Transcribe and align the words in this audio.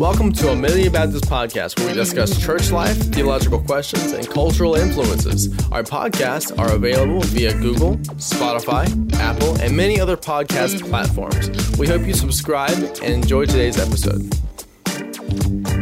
Welcome 0.00 0.32
to 0.32 0.48
a 0.48 0.52
Amelia 0.52 0.90
Baptist 0.90 1.24
Podcast, 1.26 1.78
where 1.78 1.88
we 1.88 1.92
discuss 1.92 2.42
church 2.42 2.70
life, 2.70 2.96
theological 3.12 3.60
questions, 3.60 4.12
and 4.12 4.26
cultural 4.26 4.74
influences. 4.74 5.48
Our 5.70 5.82
podcasts 5.82 6.58
are 6.58 6.72
available 6.72 7.20
via 7.20 7.52
Google, 7.52 7.96
Spotify, 8.16 8.86
Apple, 9.16 9.60
and 9.60 9.76
many 9.76 10.00
other 10.00 10.16
podcast 10.16 10.88
platforms. 10.88 11.50
We 11.78 11.86
hope 11.86 12.06
you 12.06 12.14
subscribe 12.14 12.78
and 12.78 13.12
enjoy 13.12 13.44
today's 13.44 13.78
episode. 13.78 14.34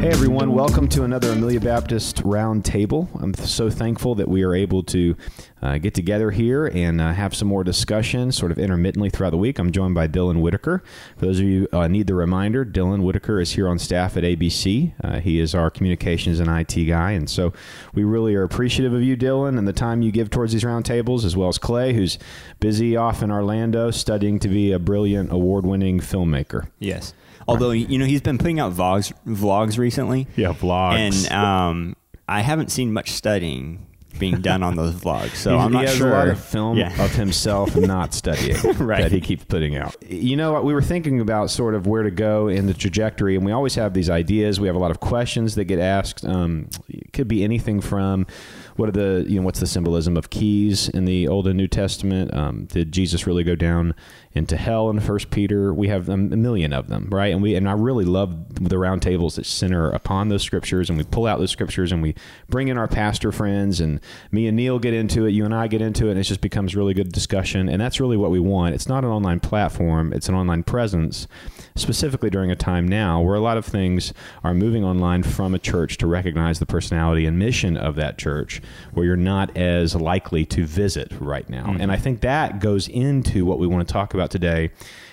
Hey 0.00 0.10
everyone, 0.10 0.52
welcome 0.52 0.86
to 0.90 1.02
another 1.02 1.32
Amelia 1.32 1.58
Baptist 1.58 2.22
Roundtable. 2.22 3.08
I'm 3.20 3.34
so 3.34 3.68
thankful 3.68 4.14
that 4.14 4.28
we 4.28 4.44
are 4.44 4.54
able 4.54 4.84
to 4.84 5.16
uh, 5.60 5.78
get 5.78 5.92
together 5.92 6.30
here 6.30 6.68
and 6.68 7.00
uh, 7.00 7.12
have 7.12 7.34
some 7.34 7.48
more 7.48 7.64
discussion 7.64 8.30
sort 8.30 8.52
of 8.52 8.60
intermittently 8.60 9.10
throughout 9.10 9.30
the 9.30 9.38
week. 9.38 9.58
I'm 9.58 9.72
joined 9.72 9.96
by 9.96 10.06
Dylan 10.06 10.40
Whitaker. 10.40 10.84
For 11.16 11.26
those 11.26 11.40
of 11.40 11.46
you 11.46 11.66
uh, 11.72 11.88
need 11.88 12.06
the 12.06 12.14
reminder, 12.14 12.64
Dylan 12.64 13.02
Whitaker 13.02 13.40
is 13.40 13.50
here 13.50 13.66
on 13.68 13.80
staff 13.80 14.16
at 14.16 14.22
ABC. 14.22 14.92
Uh, 15.02 15.18
he 15.18 15.40
is 15.40 15.52
our 15.52 15.68
communications 15.68 16.38
and 16.38 16.48
IT 16.48 16.84
guy, 16.84 17.10
and 17.10 17.28
so 17.28 17.52
we 17.92 18.04
really 18.04 18.36
are 18.36 18.44
appreciative 18.44 18.94
of 18.94 19.02
you, 19.02 19.16
Dylan, 19.16 19.58
and 19.58 19.66
the 19.66 19.72
time 19.72 20.00
you 20.00 20.12
give 20.12 20.30
towards 20.30 20.52
these 20.52 20.62
roundtables, 20.62 21.24
as 21.24 21.36
well 21.36 21.48
as 21.48 21.58
Clay, 21.58 21.92
who's 21.92 22.20
busy 22.60 22.96
off 22.96 23.20
in 23.20 23.32
Orlando 23.32 23.90
studying 23.90 24.38
to 24.38 24.48
be 24.48 24.70
a 24.70 24.78
brilliant 24.78 25.32
award-winning 25.32 25.98
filmmaker. 25.98 26.68
Yes. 26.78 27.14
Although 27.48 27.70
you 27.72 27.98
know 27.98 28.04
he's 28.04 28.20
been 28.20 28.38
putting 28.38 28.60
out 28.60 28.72
vlogs 28.74 29.12
vlogs 29.26 29.78
recently. 29.78 30.26
Yeah, 30.36 30.52
vlogs. 30.52 30.96
And 31.30 31.32
um, 31.32 31.96
I 32.28 32.40
haven't 32.42 32.70
seen 32.70 32.92
much 32.92 33.10
studying 33.10 33.84
being 34.18 34.40
done 34.40 34.64
on 34.64 34.74
those 34.74 34.94
vlogs, 34.94 35.36
so 35.36 35.50
He's- 35.52 35.64
I'm 35.64 35.70
not 35.72 35.82
he 35.82 35.86
has 35.90 35.96
sure. 35.96 36.08
a 36.08 36.10
lot 36.10 36.26
of 36.28 36.42
film 36.42 36.76
Yeah. 36.76 36.88
of 37.04 37.12
himself 37.14 37.76
not 37.76 38.12
studying 38.12 38.56
Right. 38.78 39.02
that 39.02 39.12
he 39.12 39.20
keeps 39.20 39.44
putting 39.44 39.76
out. 39.76 39.94
You 40.10 40.34
know, 40.34 40.54
what? 40.54 40.64
we 40.64 40.74
were 40.74 40.82
thinking 40.82 41.20
about 41.20 41.50
sort 41.50 41.76
of 41.76 41.86
where 41.86 42.02
to 42.02 42.10
go 42.10 42.48
in 42.48 42.66
the 42.66 42.74
trajectory, 42.74 43.36
and 43.36 43.44
we 43.46 43.52
always 43.52 43.76
have 43.76 43.94
these 43.94 44.10
ideas. 44.10 44.58
We 44.58 44.66
have 44.66 44.74
a 44.74 44.80
lot 44.80 44.90
of 44.90 44.98
questions 44.98 45.54
that 45.54 45.66
get 45.66 45.78
asked. 45.78 46.24
Um, 46.24 46.68
it 46.88 47.12
could 47.12 47.28
be 47.28 47.44
anything 47.44 47.80
from 47.80 48.26
what 48.74 48.88
are 48.88 48.92
the 48.92 49.24
you 49.28 49.38
know 49.38 49.44
what's 49.46 49.60
the 49.60 49.66
symbolism 49.68 50.16
of 50.16 50.30
keys 50.30 50.88
in 50.88 51.04
the 51.04 51.28
Old 51.28 51.46
and 51.46 51.56
New 51.56 51.68
Testament? 51.68 52.34
Um, 52.34 52.64
did 52.64 52.90
Jesus 52.90 53.24
really 53.24 53.44
go 53.44 53.54
down 53.54 53.94
into 54.34 54.56
hell 54.56 54.90
in 54.90 55.00
First 55.00 55.30
Peter? 55.30 55.72
We 55.72 55.88
have 55.88 56.08
a 56.08 56.16
million 56.16 56.72
of 56.72 56.88
them, 56.88 57.08
right? 57.10 57.32
And 57.32 57.42
we 57.42 57.54
and 57.54 57.68
I 57.68 57.72
really 57.72 58.04
love 58.04 58.54
the 58.54 58.76
roundtables 58.76 59.36
that 59.36 59.46
center 59.46 59.90
upon 59.90 60.28
those 60.28 60.42
scriptures, 60.42 60.88
and 60.88 60.98
we 60.98 61.04
pull 61.04 61.26
out 61.26 61.38
those 61.38 61.50
scriptures 61.50 61.92
and 61.92 62.02
we 62.02 62.14
bring 62.48 62.68
in 62.68 62.78
our 62.78 62.88
pastor 62.88 63.32
friends, 63.32 63.80
and 63.80 64.00
me 64.30 64.46
and 64.46 64.56
Neil 64.56 64.78
get 64.78 64.94
into 64.94 65.26
it, 65.26 65.30
you 65.30 65.44
and 65.44 65.54
I 65.54 65.66
get 65.66 65.82
into 65.82 66.08
it, 66.08 66.12
and 66.12 66.20
it 66.20 66.24
just 66.24 66.40
becomes 66.40 66.76
really 66.76 66.94
good 66.94 67.12
discussion. 67.12 67.68
And 67.68 67.80
that's 67.80 68.00
really 68.00 68.16
what 68.16 68.30
we 68.30 68.40
want. 68.40 68.74
It's 68.74 68.88
not 68.88 69.04
an 69.04 69.10
online 69.10 69.40
platform; 69.40 70.12
it's 70.12 70.28
an 70.28 70.34
online 70.34 70.62
presence, 70.62 71.26
specifically 71.74 72.30
during 72.30 72.50
a 72.50 72.56
time 72.56 72.86
now 72.86 73.20
where 73.20 73.34
a 73.34 73.40
lot 73.40 73.56
of 73.56 73.64
things 73.64 74.12
are 74.44 74.54
moving 74.54 74.84
online 74.84 75.22
from 75.22 75.54
a 75.54 75.58
church 75.58 75.96
to 75.98 76.06
recognize 76.06 76.58
the 76.58 76.66
personality 76.66 77.26
and 77.26 77.38
mission 77.38 77.76
of 77.76 77.94
that 77.96 78.18
church, 78.18 78.60
where 78.92 79.06
you're 79.06 79.16
not 79.16 79.56
as 79.56 79.94
likely 79.94 80.44
to 80.44 80.64
visit 80.64 81.12
right 81.20 81.48
now. 81.48 81.64
Mm-hmm. 81.64 81.80
And 81.80 81.92
I 81.92 81.96
think 81.96 82.20
that 82.20 82.60
goes 82.60 82.88
into 82.88 83.44
what 83.44 83.58
we 83.58 83.66
want 83.66 83.86
to 83.86 83.92
talk 83.92 84.14
about 84.14 84.17
today, 84.26 84.70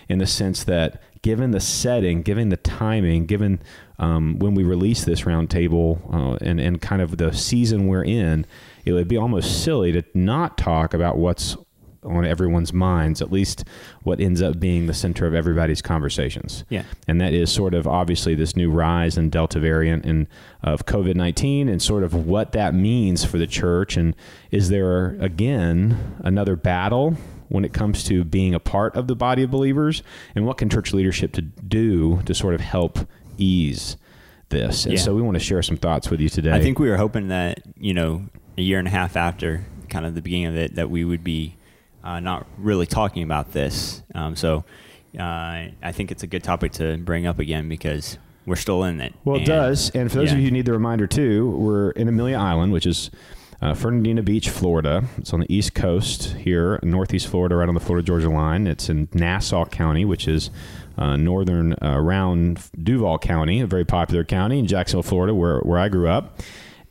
in 0.10 0.20
the 0.20 0.28
sense 0.28 0.64
that 0.64 1.02
given 1.22 1.52
the 1.52 1.60
setting, 1.60 2.22
given 2.22 2.50
the 2.50 2.58
timing, 2.58 3.26
given 3.26 3.60
um, 3.98 4.38
when 4.40 4.54
we 4.54 4.64
release 4.64 5.06
this 5.06 5.22
roundtable 5.22 6.00
uh, 6.14 6.38
and 6.42 6.60
and 6.60 6.82
kind 6.82 7.02
of 7.02 7.18
the 7.18 7.34
season 7.34 7.88
we're 7.88 8.04
in, 8.04 8.46
it 8.86 8.94
would 8.94 9.08
be 9.08 9.18
almost 9.18 9.64
silly 9.64 9.92
to 9.92 10.04
not 10.14 10.58
talk 10.58 10.94
about 10.94 11.18
what's 11.18 11.58
on 12.06 12.26
everyone's 12.26 12.72
minds, 12.72 13.22
at 13.22 13.32
least 13.32 13.64
what 14.04 14.20
ends 14.20 14.42
up 14.42 14.60
being 14.60 14.86
the 14.86 14.94
center 14.94 15.26
of 15.26 15.34
everybody's 15.34 15.82
conversations. 15.82 16.64
Yeah. 16.70 16.84
And 17.08 17.20
that 17.20 17.34
is 17.34 17.52
sort 17.52 17.74
of 17.74 17.88
obviously 17.88 18.36
this 18.36 18.56
new 18.56 18.70
rise 18.70 19.18
in 19.18 19.30
Delta 19.30 19.60
variant 19.60 20.06
and 20.06 20.28
of 20.62 20.86
COVID 20.86 21.16
19 21.16 21.68
and 21.68 21.82
sort 21.82 22.04
of 22.04 22.14
what 22.14 22.52
that 22.52 22.74
means 22.74 23.26
for 23.26 23.38
the 23.38 23.48
church. 23.48 23.98
And 23.98 24.16
is 24.52 24.70
there, 24.70 25.18
again, 25.20 26.18
another 26.24 26.56
battle 26.56 27.18
when 27.50 27.64
it 27.66 27.74
comes 27.74 28.04
to 28.06 28.24
being 28.24 28.54
a 28.56 28.60
part 28.60 28.96
of 28.96 29.08
the 29.08 29.16
body 29.16 29.44
of 29.44 29.52
believers? 29.52 30.04
And 30.36 30.46
what 30.46 30.58
can 30.58 30.70
church 30.70 30.94
leadership 30.94 31.32
to 31.34 31.42
do 31.42 32.22
to 32.26 32.34
sort 32.34 32.54
of 32.54 32.62
help 32.62 33.00
ease 33.38 33.98
this? 34.50 34.86
And 34.86 34.94
Yeah. 34.94 35.00
so 35.00 35.16
we 35.16 35.22
want 35.22 35.36
to 35.36 35.44
share 35.44 35.62
some 35.62 35.78
thoughts 35.78 36.10
with 36.10 36.20
you 36.22 36.30
today. 36.30 36.52
I 36.52 36.62
think 36.62 36.80
we 36.80 36.90
were 36.90 36.98
hoping 36.98 37.28
that 37.30 37.60
you 37.78 37.94
know 37.94 38.24
a 38.58 38.62
year 38.62 38.80
and 38.80 38.88
a 38.88 38.92
half 38.92 39.16
after 39.18 39.66
kind 39.90 40.06
of 40.06 40.16
the 40.16 40.22
beginning 40.22 40.48
of 40.48 40.56
it 40.56 40.76
that 40.76 40.90
we 40.90 41.04
would 41.06 41.24
be 41.24 41.56
uh, 42.04 42.20
not 42.20 42.46
really 42.58 42.86
talking 42.86 43.24
about 43.24 43.52
this. 43.54 44.02
Um, 44.14 44.36
so 44.36 44.64
uh, 45.18 45.22
I 45.82 45.92
think 45.92 46.12
it's 46.12 46.24
a 46.24 46.28
good 46.28 46.44
topic 46.44 46.72
to 46.74 46.98
bring 46.98 47.26
up 47.26 47.40
again 47.40 47.68
because 47.70 48.18
we're 48.46 48.56
still 48.56 48.84
in 48.84 49.02
it. 49.02 49.14
Well, 49.24 49.38
it 49.38 49.40
And- 49.40 49.48
does. 49.48 49.90
And 49.92 50.12
for 50.12 50.18
those 50.20 50.32
of 50.32 50.38
you 50.40 50.46
who 50.46 50.52
need 50.52 50.66
the 50.66 50.74
reminder 50.74 51.08
too, 51.08 51.50
we're 51.50 51.92
in 51.92 52.08
Amelia 52.08 52.38
Island, 52.38 52.72
which 52.74 52.86
is 52.86 53.10
uh, 53.62 53.74
Fernandina 53.74 54.24
Beach, 54.24 54.50
Florida. 54.50 55.04
It's 55.18 55.34
on 55.34 55.40
the 55.40 55.54
east 55.54 55.74
coast 55.74 56.34
here, 56.34 56.80
northeast 56.84 57.28
Florida, 57.28 57.56
right 57.56 57.68
on 57.68 57.76
the 57.76 57.80
Florida 57.80 58.06
Georgia 58.06 58.30
line. 58.30 58.68
It's 58.68 58.90
in 58.90 59.08
Nassau 59.14 59.66
County, 59.66 60.06
which 60.06 60.28
is 60.28 60.50
uh, 60.98 61.16
northern 61.16 61.74
uh, 61.74 61.96
around 61.96 62.60
Duval 62.82 63.20
County, 63.20 63.62
a 63.62 63.68
very 63.68 63.86
popular 63.86 64.24
county 64.24 64.60
in 64.60 64.68
Jacksonville, 64.68 65.04
Florida, 65.04 65.34
where, 65.34 65.60
where 65.60 65.80
I 65.80 65.90
grew 65.90 66.08
up. 66.08 66.40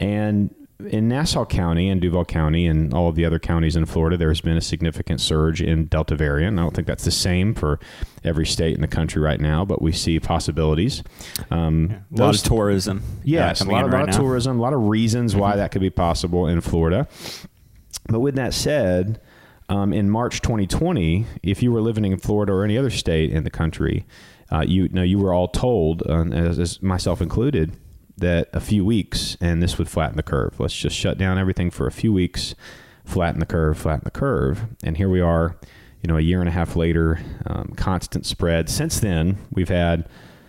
And 0.00 0.54
in 0.80 1.08
Nassau 1.08 1.44
County 1.44 1.88
and 1.88 2.00
Duval 2.00 2.24
County 2.24 2.66
and 2.66 2.92
all 2.92 3.08
of 3.08 3.14
the 3.14 3.24
other 3.24 3.38
counties 3.38 3.76
in 3.76 3.86
Florida, 3.86 4.16
there 4.16 4.28
has 4.28 4.40
been 4.40 4.56
a 4.56 4.60
significant 4.60 5.20
surge 5.20 5.62
in 5.62 5.86
Delta 5.86 6.16
variant. 6.16 6.58
I 6.58 6.62
don't 6.62 6.74
think 6.74 6.86
that's 6.86 7.04
the 7.04 7.10
same 7.10 7.54
for 7.54 7.78
every 8.24 8.44
state 8.46 8.74
in 8.74 8.80
the 8.80 8.88
country 8.88 9.22
right 9.22 9.40
now, 9.40 9.64
but 9.64 9.80
we 9.80 9.92
see 9.92 10.18
possibilities. 10.18 11.02
Um, 11.50 11.90
a 11.90 11.94
lot 11.94 12.26
those- 12.26 12.42
of 12.42 12.48
tourism. 12.48 12.98
uh, 12.98 13.20
Yes, 13.24 13.60
a 13.60 13.64
lot, 13.64 13.84
a 13.84 13.86
lot 13.86 14.08
of 14.08 14.14
tourism, 14.16 14.58
a 14.58 14.62
lot 14.62 14.72
of 14.72 14.82
reasons 14.88 15.36
why 15.36 15.56
that 15.56 15.70
could 15.70 15.80
be 15.80 15.90
possible 15.90 16.46
in 16.48 16.60
Florida. 16.60 17.06
But 18.08 18.20
with 18.20 18.34
that 18.34 18.52
said, 18.52 19.20
um, 19.68 19.92
in 19.92 20.10
March 20.10 20.42
2020, 20.42 21.24
if 21.42 21.62
you 21.62 21.72
were 21.72 21.80
living 21.80 22.04
in 22.04 22.18
Florida 22.18 22.52
or 22.52 22.64
any 22.64 22.76
other 22.76 22.90
state 22.90 23.30
in 23.30 23.44
the 23.44 23.50
country, 23.50 24.04
uh, 24.52 24.64
you 24.66 24.88
know 24.90 25.02
you 25.02 25.18
were 25.18 25.32
all 25.32 25.48
told, 25.48 26.02
uh, 26.06 26.24
as, 26.32 26.58
as 26.58 26.82
myself 26.82 27.22
included, 27.22 27.72
that 28.16 28.48
a 28.52 28.60
few 28.60 28.84
weeks 28.84 29.36
and 29.40 29.62
this 29.62 29.78
would 29.78 29.88
flatten 29.88 30.16
the 30.16 30.22
curve. 30.22 30.58
Let's 30.58 30.76
just 30.76 30.96
shut 30.96 31.18
down 31.18 31.38
everything 31.38 31.70
for 31.70 31.86
a 31.86 31.92
few 31.92 32.12
weeks, 32.12 32.54
flatten 33.04 33.40
the 33.40 33.46
curve, 33.46 33.78
flatten 33.78 34.04
the 34.04 34.10
curve, 34.10 34.66
and 34.82 34.96
here 34.96 35.08
we 35.08 35.20
are. 35.20 35.56
You 36.02 36.08
know, 36.08 36.18
a 36.18 36.20
year 36.20 36.40
and 36.40 36.48
a 36.48 36.52
half 36.52 36.76
later, 36.76 37.18
um, 37.46 37.72
constant 37.76 38.26
spread. 38.26 38.68
Since 38.68 39.00
then, 39.00 39.38
we've 39.50 39.70
had 39.70 40.06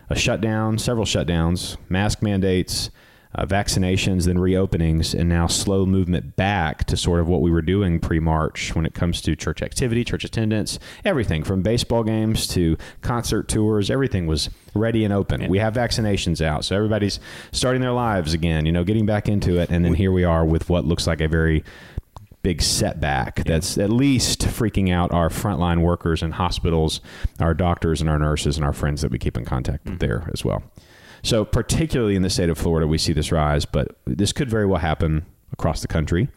a 0.10 0.16
shutdown, 0.16 0.78
several 0.78 1.06
shutdowns, 1.06 1.78
mask 1.88 2.22
mandates, 2.22 2.90
uh, 3.36 3.46
vaccinations, 3.46 4.26
then 4.26 4.38
reopenings, 4.38 5.18
and 5.18 5.30
now 5.30 5.48
slow 5.48 5.86
movement 5.86 6.36
back 6.36 6.86
to 6.86 6.98
sort 6.98 7.20
of 7.20 7.28
what 7.28 7.42
we 7.42 7.52
were 7.52 7.62
doing 7.62 8.00
pre 8.00 8.20
March 8.20 8.74
when 8.76 8.86
it 8.86 8.94
comes 8.94 9.22
to 9.22 9.36
church 9.36 9.62
activity, 9.62 10.04
church 10.04 10.24
attendance, 10.24 10.80
everything 11.04 11.44
from 11.44 11.62
baseball 11.62 12.04
games 12.04 12.48
to 12.48 12.78
concert 13.02 13.48
tours. 13.48 13.92
Everything 13.92 14.26
was 14.26 14.50
ready 14.74 15.04
and 15.04 15.14
open. 15.14 15.48
We 15.50 15.60
have 15.60 15.74
vaccinations 15.74 16.42
out, 16.42 16.66
so 16.66 16.76
everybody's 16.76 17.20
starting 17.52 17.82
their 17.82 17.92
lives 17.92 18.34
again, 18.34 18.66
you 18.66 18.72
know, 18.72 18.84
getting 18.84 19.06
back 19.06 19.28
into 19.28 19.60
it. 19.60 19.70
And 19.70 19.84
then 19.84 19.94
here 19.94 20.12
we 20.12 20.24
are 20.24 20.46
with 20.46 20.70
what 20.70 20.86
looks 20.86 21.06
like 21.06 21.22
a 21.22 21.28
very 21.28 21.64
big 22.42 22.62
setback 22.62 23.44
that's 23.44 23.76
at 23.76 23.90
least 23.90 24.42
freaking 24.42 24.94
out 24.94 25.12
our 25.12 25.30
frontline 25.30 25.82
workers 25.82 26.22
in 26.22 26.30
hospitals, 26.32 27.02
our 27.40 27.56
doctors 27.56 28.02
and 28.02 28.10
our 28.10 28.20
nurses 28.20 28.56
and 28.56 28.64
our 28.64 28.74
friends 28.74 29.02
that 29.02 29.10
we 29.10 29.18
keep 29.18 29.36
in 29.36 29.44
contact 29.44 29.84
with 29.86 30.00
there 30.00 30.30
as 30.32 30.46
well. 30.46 30.62
So, 31.26 31.44
particularly 31.44 32.16
in 32.16 32.22
the 32.22 32.30
state 32.30 32.50
of 32.50 32.58
Florida, 32.58 32.86
we 32.86 33.00
see 33.00 33.12
this 33.12 33.32
rise, 33.32 33.66
but 33.66 33.98
this 34.06 34.32
could 34.32 34.48
very 34.48 34.68
well 34.68 34.80
happen 34.80 35.26
across 35.52 35.82
the 35.82 35.88
country. 35.88 36.30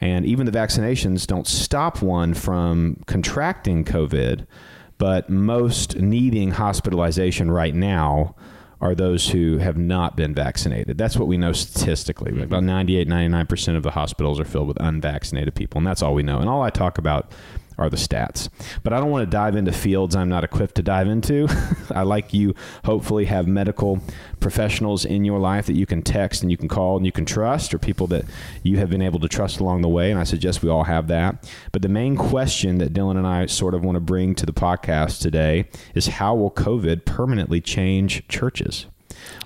And 0.00 0.26
even 0.26 0.46
the 0.46 0.52
vaccinations 0.52 1.28
don't 1.28 1.46
stop 1.46 2.02
one 2.02 2.34
from 2.34 3.00
contracting 3.06 3.84
COVID, 3.84 4.48
but 4.98 5.30
most 5.30 5.96
needing 5.96 6.50
hospitalization 6.50 7.52
right 7.52 7.72
now 7.72 8.34
are 8.80 8.96
those 8.96 9.28
who 9.28 9.58
have 9.58 9.78
not 9.78 10.16
been 10.16 10.34
vaccinated. 10.34 10.98
That's 10.98 11.16
what 11.16 11.28
we 11.28 11.36
know 11.36 11.52
statistically. 11.52 12.32
About 12.32 12.58
mm-hmm. 12.58 12.66
98, 12.66 13.08
99% 13.08 13.76
of 13.76 13.84
the 13.84 13.92
hospitals 13.92 14.40
are 14.40 14.44
filled 14.44 14.66
with 14.66 14.76
unvaccinated 14.80 15.54
people, 15.54 15.78
and 15.78 15.86
that's 15.86 16.02
all 16.02 16.14
we 16.14 16.24
know. 16.24 16.40
And 16.40 16.48
all 16.48 16.62
I 16.62 16.70
talk 16.70 16.98
about 16.98 17.30
are 17.78 17.90
the 17.90 17.96
stats. 17.96 18.48
But 18.82 18.92
I 18.92 19.00
don't 19.00 19.10
want 19.10 19.24
to 19.24 19.30
dive 19.30 19.56
into 19.56 19.72
fields 19.72 20.14
I'm 20.14 20.28
not 20.28 20.44
equipped 20.44 20.76
to 20.76 20.82
dive 20.82 21.08
into. 21.08 21.48
I 21.94 22.02
like 22.02 22.32
you 22.32 22.54
hopefully 22.84 23.26
have 23.26 23.46
medical 23.46 24.00
professionals 24.40 25.04
in 25.04 25.24
your 25.24 25.38
life 25.38 25.66
that 25.66 25.74
you 25.74 25.86
can 25.86 26.02
text 26.02 26.42
and 26.42 26.50
you 26.50 26.56
can 26.56 26.68
call 26.68 26.96
and 26.96 27.06
you 27.06 27.12
can 27.12 27.24
trust 27.24 27.72
or 27.72 27.78
people 27.78 28.06
that 28.08 28.24
you 28.62 28.78
have 28.78 28.90
been 28.90 29.02
able 29.02 29.20
to 29.20 29.28
trust 29.28 29.60
along 29.60 29.82
the 29.82 29.88
way 29.88 30.10
and 30.10 30.18
I 30.18 30.24
suggest 30.24 30.62
we 30.62 30.68
all 30.68 30.84
have 30.84 31.08
that. 31.08 31.50
But 31.72 31.82
the 31.82 31.88
main 31.88 32.16
question 32.16 32.78
that 32.78 32.92
Dylan 32.92 33.16
and 33.16 33.26
I 33.26 33.46
sort 33.46 33.74
of 33.74 33.84
want 33.84 33.96
to 33.96 34.00
bring 34.00 34.34
to 34.36 34.46
the 34.46 34.52
podcast 34.52 35.20
today 35.20 35.68
is 35.94 36.06
how 36.06 36.34
will 36.34 36.50
COVID 36.50 37.04
permanently 37.04 37.60
change 37.60 38.26
churches? 38.28 38.86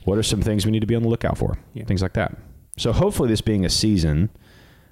What 0.04 0.18
are 0.18 0.22
some 0.22 0.42
things 0.42 0.64
we 0.64 0.72
need 0.72 0.80
to 0.80 0.86
be 0.86 0.94
on 0.94 1.02
the 1.02 1.08
lookout 1.08 1.38
for? 1.38 1.58
Things 1.86 2.02
like 2.02 2.14
that. 2.14 2.36
So 2.78 2.92
hopefully 2.92 3.28
this 3.28 3.40
being 3.40 3.64
a 3.64 3.70
season 3.70 4.30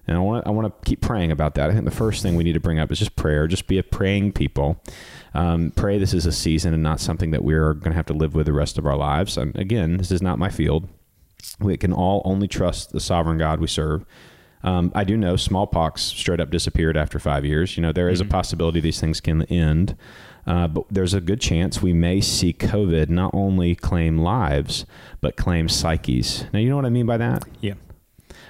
And 0.06 0.16
I 0.16 0.20
want 0.20 0.44
to 0.44 0.48
I 0.48 0.52
want 0.52 0.66
to 0.68 0.88
keep 0.88 1.00
praying 1.00 1.30
about 1.32 1.54
that. 1.54 1.70
I 1.70 1.72
think 1.72 1.84
the 1.86 1.90
first 1.90 2.22
thing 2.22 2.34
we 2.36 2.44
need 2.44 2.52
to 2.52 2.60
bring 2.60 2.78
up 2.78 2.92
is 2.92 2.98
just 2.98 3.16
prayer. 3.16 3.46
Just 3.46 3.66
be 3.66 3.78
a 3.78 3.82
praying 3.82 4.32
people. 4.32 4.80
Um, 5.32 5.72
pray 5.74 5.98
this 5.98 6.12
is 6.14 6.26
a 6.26 6.32
season 6.32 6.74
and 6.74 6.82
not 6.82 7.00
something 7.00 7.30
that 7.30 7.42
we're 7.42 7.72
going 7.74 7.90
to 7.92 7.96
have 7.96 8.06
to 8.06 8.12
live 8.12 8.34
with 8.34 8.46
the 8.46 8.52
rest 8.52 8.76
of 8.78 8.86
our 8.86 8.96
lives. 8.96 9.36
And 9.36 9.56
again, 9.56 9.96
this 9.96 10.10
is 10.10 10.20
not 10.22 10.38
my 10.38 10.50
field. 10.50 10.88
We 11.58 11.76
can 11.76 11.92
all 11.92 12.22
only 12.24 12.48
trust 12.48 12.92
the 12.92 13.00
sovereign 13.00 13.38
God 13.38 13.60
we 13.60 13.66
serve. 13.66 14.04
Um, 14.62 14.92
I 14.94 15.04
do 15.04 15.16
know 15.16 15.36
smallpox 15.36 16.02
straight 16.02 16.40
up 16.40 16.50
disappeared 16.50 16.96
after 16.96 17.18
five 17.18 17.44
years. 17.44 17.76
You 17.76 17.82
know, 17.82 17.92
there 17.92 18.08
is 18.08 18.20
Mm-hmm. 18.20 18.28
a 18.28 18.32
possibility 18.32 18.80
these 18.80 18.98
things 19.00 19.20
can 19.20 19.42
end, 19.44 19.94
uh, 20.46 20.68
but 20.68 20.84
there's 20.90 21.12
a 21.12 21.20
good 21.20 21.40
chance 21.40 21.82
we 21.82 21.92
may 21.92 22.22
see 22.22 22.52
COVID 22.54 23.10
not 23.10 23.30
only 23.34 23.74
claim 23.74 24.18
lives, 24.18 24.86
but 25.20 25.36
claim 25.36 25.68
psyches. 25.68 26.44
Now, 26.52 26.60
you 26.60 26.70
know 26.70 26.76
what 26.76 26.86
I 26.86 26.90
mean 26.90 27.04
by 27.04 27.18
that? 27.18 27.44
Yeah. 27.60 27.74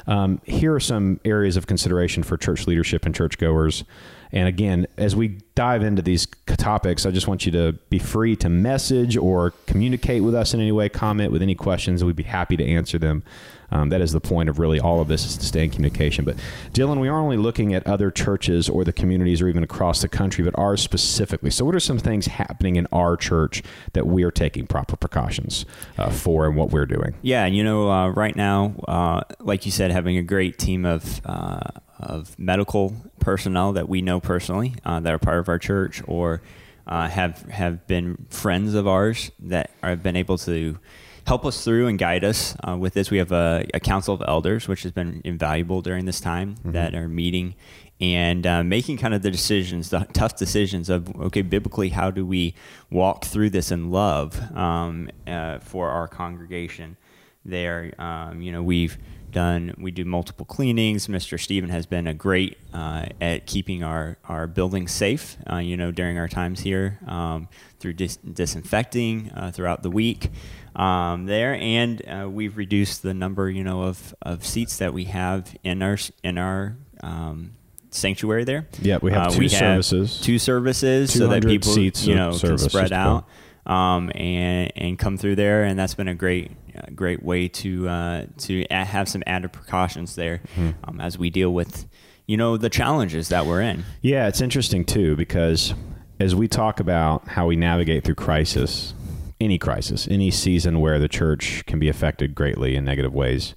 Um, 0.06 0.40
here 0.44 0.74
are 0.74 0.80
some 0.80 1.20
areas 1.24 1.56
of 1.56 1.66
consideration 1.66 2.22
for 2.22 2.36
church 2.36 2.66
leadership 2.66 3.06
and 3.06 3.14
churchgoers. 3.14 3.84
And 4.32 4.48
again, 4.48 4.86
as 4.96 5.14
we 5.14 5.38
dive 5.54 5.82
into 5.82 6.02
these 6.02 6.26
topics, 6.46 7.06
I 7.06 7.12
just 7.12 7.28
want 7.28 7.46
you 7.46 7.52
to 7.52 7.72
be 7.88 8.00
free 8.00 8.34
to 8.36 8.48
message 8.48 9.16
or 9.16 9.52
communicate 9.66 10.24
with 10.24 10.34
us 10.34 10.54
in 10.54 10.60
any 10.60 10.72
way, 10.72 10.88
comment 10.88 11.30
with 11.30 11.40
any 11.40 11.54
questions. 11.54 12.02
We'd 12.02 12.16
be 12.16 12.24
happy 12.24 12.56
to 12.56 12.64
answer 12.64 12.98
them. 12.98 13.22
Um, 13.70 13.88
that 13.88 14.00
is 14.00 14.12
the 14.12 14.20
point 14.20 14.48
of 14.48 14.58
really 14.58 14.80
all 14.80 15.00
of 15.00 15.08
this 15.08 15.24
is 15.24 15.36
to 15.38 15.46
stay 15.46 15.64
in 15.64 15.70
communication. 15.70 16.24
But 16.24 16.36
Dylan, 16.72 17.00
we 17.00 17.08
aren't 17.08 17.24
only 17.24 17.36
looking 17.36 17.74
at 17.74 17.86
other 17.86 18.10
churches 18.10 18.68
or 18.68 18.84
the 18.84 18.92
communities 18.92 19.40
or 19.42 19.48
even 19.48 19.62
across 19.62 20.02
the 20.02 20.08
country, 20.08 20.44
but 20.44 20.56
ours 20.58 20.80
specifically. 20.82 21.50
So, 21.50 21.64
what 21.64 21.74
are 21.74 21.80
some 21.80 21.98
things 21.98 22.26
happening 22.26 22.76
in 22.76 22.86
our 22.92 23.16
church 23.16 23.62
that 23.92 24.06
we 24.06 24.22
are 24.24 24.30
taking 24.30 24.66
proper 24.66 24.96
precautions 24.96 25.66
uh, 25.98 26.10
for 26.10 26.46
and 26.46 26.56
what 26.56 26.70
we're 26.70 26.86
doing? 26.86 27.14
Yeah, 27.22 27.46
you 27.46 27.64
know, 27.64 27.90
uh, 27.90 28.08
right 28.08 28.36
now, 28.36 28.74
uh, 28.86 29.22
like 29.40 29.66
you 29.66 29.72
said, 29.72 29.90
having 29.90 30.16
a 30.16 30.22
great 30.22 30.58
team 30.58 30.84
of 30.84 31.20
uh, 31.24 31.60
of 31.98 32.38
medical 32.38 32.94
personnel 33.20 33.72
that 33.72 33.88
we 33.88 34.02
know 34.02 34.20
personally 34.20 34.74
uh, 34.84 35.00
that 35.00 35.12
are 35.12 35.18
part 35.18 35.38
of 35.38 35.48
our 35.48 35.58
church, 35.58 36.02
or 36.06 36.42
uh, 36.86 37.08
have 37.08 37.42
have 37.42 37.86
been 37.86 38.26
friends 38.30 38.74
of 38.74 38.86
ours 38.86 39.30
that 39.38 39.70
have 39.82 40.02
been 40.02 40.16
able 40.16 40.38
to 40.38 40.78
help 41.26 41.44
us 41.44 41.64
through 41.64 41.86
and 41.86 41.98
guide 41.98 42.24
us 42.24 42.56
uh, 42.68 42.76
with 42.76 42.94
this. 42.94 43.10
We 43.10 43.18
have 43.18 43.32
a, 43.32 43.66
a 43.72 43.80
council 43.80 44.14
of 44.14 44.22
elders, 44.26 44.68
which 44.68 44.82
has 44.82 44.92
been 44.92 45.22
invaluable 45.24 45.80
during 45.80 46.04
this 46.04 46.20
time, 46.20 46.56
that 46.64 46.94
are 46.94 47.08
meeting 47.08 47.54
and 48.00 48.46
uh, 48.46 48.64
making 48.64 48.98
kind 48.98 49.14
of 49.14 49.22
the 49.22 49.30
decisions, 49.30 49.90
the 49.90 50.00
tough 50.12 50.36
decisions 50.36 50.90
of 50.90 51.14
okay, 51.20 51.42
biblically, 51.42 51.90
how 51.90 52.10
do 52.10 52.26
we 52.26 52.54
walk 52.90 53.24
through 53.24 53.50
this 53.50 53.70
in 53.70 53.90
love 53.90 54.40
um, 54.56 55.08
uh, 55.26 55.58
for 55.60 55.90
our 55.90 56.08
congregation? 56.08 56.96
There, 57.44 57.92
um, 57.98 58.40
you 58.40 58.52
know, 58.52 58.62
we've 58.62 58.98
done 59.30 59.74
we 59.78 59.90
do 59.90 60.04
multiple 60.04 60.46
cleanings. 60.46 61.08
Mr. 61.08 61.38
Stephen 61.38 61.68
has 61.68 61.86
been 61.86 62.06
a 62.06 62.14
great 62.14 62.56
uh, 62.72 63.06
at 63.20 63.46
keeping 63.46 63.82
our 63.82 64.16
our 64.24 64.46
building 64.46 64.88
safe. 64.88 65.36
Uh, 65.50 65.56
you 65.56 65.76
know, 65.76 65.90
during 65.90 66.18
our 66.18 66.28
times 66.28 66.60
here 66.60 66.98
um, 67.06 67.48
through 67.78 67.92
dis- 67.92 68.16
disinfecting 68.16 69.30
uh, 69.34 69.50
throughout 69.50 69.82
the 69.82 69.90
week 69.90 70.30
um, 70.76 71.26
there, 71.26 71.54
and 71.54 72.02
uh, 72.08 72.28
we've 72.28 72.56
reduced 72.56 73.02
the 73.02 73.14
number, 73.14 73.48
you 73.50 73.62
know, 73.64 73.82
of, 73.84 74.14
of 74.22 74.44
seats 74.44 74.78
that 74.78 74.92
we 74.92 75.04
have 75.04 75.54
in 75.62 75.82
our 75.82 75.96
in 76.22 76.38
our 76.38 76.76
um, 77.02 77.52
sanctuary 77.90 78.44
there. 78.44 78.66
Yeah, 78.80 78.98
we 79.00 79.12
have 79.12 79.28
Uh, 79.28 79.30
two 79.30 79.48
services. 79.48 80.20
two 80.20 80.38
services, 80.38 81.12
so 81.12 81.28
that 81.28 81.42
200 81.42 81.48
people, 81.48 81.72
seats 81.72 82.06
you 82.06 82.14
know, 82.14 82.36
can 82.38 82.58
spread 82.58 82.92
out 82.92 83.26
um, 83.66 84.10
and 84.14 84.72
and 84.76 84.98
come 84.98 85.16
through 85.16 85.36
there, 85.36 85.64
and 85.64 85.78
that's 85.78 85.94
been 85.94 86.08
a 86.08 86.14
great 86.14 86.50
uh, 86.76 86.82
great 86.94 87.22
way 87.22 87.46
to 87.48 87.88
uh, 87.88 88.26
to 88.38 88.64
have 88.70 89.08
some 89.08 89.22
added 89.26 89.52
precautions 89.52 90.16
there 90.16 90.40
Mm-hmm. 90.56 90.70
um, 90.90 91.00
as 91.00 91.16
we 91.18 91.30
deal 91.30 91.52
with 91.52 91.86
you 92.26 92.36
know 92.36 92.56
the 92.56 92.70
challenges 92.70 93.28
that 93.28 93.46
we're 93.46 93.60
in. 93.62 93.84
Yeah, 94.02 94.26
it's 94.28 94.40
interesting 94.40 94.84
too 94.84 95.14
because 95.14 95.72
as 96.20 96.34
we 96.34 96.48
talk 96.48 96.80
about 96.80 97.28
how 97.28 97.46
we 97.46 97.54
navigate 97.56 98.02
through 98.04 98.14
crisis, 98.16 98.94
any 99.40 99.58
crisis, 99.58 100.06
any 100.10 100.30
season 100.30 100.80
where 100.80 100.98
the 100.98 101.08
church 101.08 101.64
can 101.66 101.78
be 101.78 101.88
affected 101.88 102.34
greatly 102.34 102.76
in 102.76 102.84
negative 102.84 103.12
ways, 103.14 103.54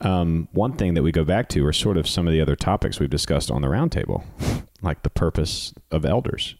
um, 0.00 0.48
one 0.52 0.74
thing 0.74 0.94
that 0.94 1.02
we 1.02 1.10
go 1.10 1.24
back 1.24 1.48
to 1.50 1.66
are 1.66 1.72
sort 1.72 1.96
of 1.96 2.06
some 2.08 2.26
of 2.28 2.32
the 2.32 2.40
other 2.40 2.54
topics 2.54 3.00
we've 3.00 3.10
discussed 3.10 3.50
on 3.50 3.62
the 3.62 3.68
roundtable, 3.68 4.22
like 4.82 5.02
the 5.02 5.10
purpose 5.10 5.74
of 5.90 6.04
elders 6.04 6.54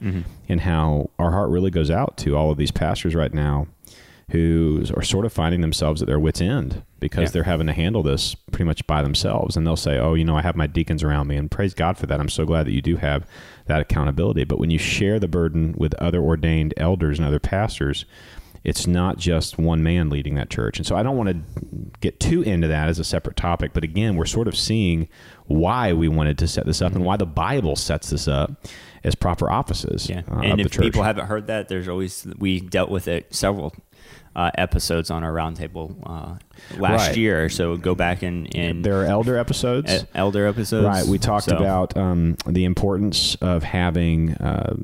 and 0.49 0.61
how 0.63 1.11
our 1.21 1.31
heart 1.31 1.51
really 1.51 1.71
goes 1.71 1.91
out 1.91 2.17
to 2.19 2.37
all 2.37 2.51
of 2.51 2.59
these 2.59 2.73
pastors 2.73 3.15
right 3.15 3.33
now 3.33 3.69
who 4.31 4.85
are 4.95 5.03
sort 5.03 5.25
of 5.25 5.33
finding 5.33 5.63
themselves 5.63 6.03
at 6.03 6.07
their 6.09 6.19
wits' 6.19 6.41
end 6.43 6.83
because 7.01 7.23
Yeah. 7.23 7.29
they're 7.31 7.43
having 7.45 7.67
to 7.69 7.73
handle 7.73 8.03
this 8.03 8.35
pretty 8.35 8.65
much 8.65 8.87
by 8.87 9.01
themselves. 9.03 9.57
And 9.57 9.67
they'll 9.67 9.75
say, 9.77 9.99
"Oh, 9.99 10.13
you 10.15 10.25
know, 10.25 10.37
I 10.37 10.43
have 10.43 10.55
my 10.57 10.67
deacons 10.67 11.03
around 11.03 11.29
me, 11.29 11.37
and 11.37 11.51
praise 11.51 11.73
God 11.73 11.97
for 11.97 12.05
that. 12.07 12.21
I'm 12.21 12.29
so 12.29 12.45
glad 12.45 12.67
that 12.67 12.73
you 12.73 12.83
do 12.83 12.97
have 12.97 13.25
that 13.67 13.81
accountability." 13.81 14.45
But 14.45 14.59
when 14.59 14.69
you 14.69 14.77
share 14.79 15.19
the 15.19 15.29
burden 15.29 15.75
with 15.79 15.95
other 15.95 16.21
ordained 16.21 16.75
elders 16.77 17.19
and 17.19 17.27
other 17.27 17.39
pastors, 17.39 18.05
it's 18.69 18.87
not 18.87 19.17
just 19.19 19.59
one 19.59 19.83
man 19.83 20.11
leading 20.11 20.35
that 20.35 20.51
church. 20.51 20.77
And 20.79 20.87
so 20.87 20.95
I 20.95 21.03
don't 21.03 21.17
want 21.17 21.31
to 21.31 21.37
get 22.01 22.21
too 22.21 22.43
into 22.43 22.69
that 22.69 22.89
as 22.89 22.99
a 22.99 23.05
separate 23.05 23.37
topic. 23.37 23.73
But 23.73 23.83
again, 23.83 24.17
we're 24.17 24.27
sort 24.27 24.47
of 24.47 24.57
seeing 24.57 25.09
why 25.47 25.93
we 25.95 26.09
wanted 26.09 26.37
to 26.39 26.47
set 26.49 26.67
this 26.67 26.83
up 26.83 26.95
and 26.95 27.05
why 27.05 27.17
the 27.17 27.27
Bible 27.27 27.77
sets 27.77 28.11
this 28.11 28.29
up 28.29 28.67
as 29.05 29.15
proper 29.15 29.51
offices 29.51 30.11
Yeah, 30.11 30.23
uh, 30.31 30.41
and 30.41 30.61
if 30.61 30.71
church. 30.73 30.83
people 30.83 31.03
haven't 31.03 31.27
heard 31.27 31.47
that, 31.47 31.69
there's 31.69 31.89
always 31.89 32.27
we 32.37 32.61
dealt 32.61 32.91
with 32.91 33.09
it 33.09 33.35
several 33.35 33.75
uh, 34.39 34.51
episodes 34.57 35.11
on 35.11 35.25
our 35.25 35.33
roundtable 35.33 35.97
uh, 36.07 36.37
last 36.79 37.09
Right. 37.09 37.17
year. 37.17 37.49
So 37.49 37.77
go 37.77 37.95
back 37.97 38.23
and 38.23 38.55
and 38.55 38.85
there 38.85 39.01
are 39.03 39.05
elder 39.05 39.37
episodes. 39.37 39.93
e- 39.93 40.07
elder 40.15 40.47
episodes. 40.47 40.87
Right. 40.87 41.05
We 41.07 41.19
talked 41.19 41.47
So, 41.47 41.57
about 41.57 41.97
um, 41.97 42.37
the 42.47 42.65
importance 42.65 43.35
of 43.41 43.65
having 43.65 44.35
uh, 44.35 44.75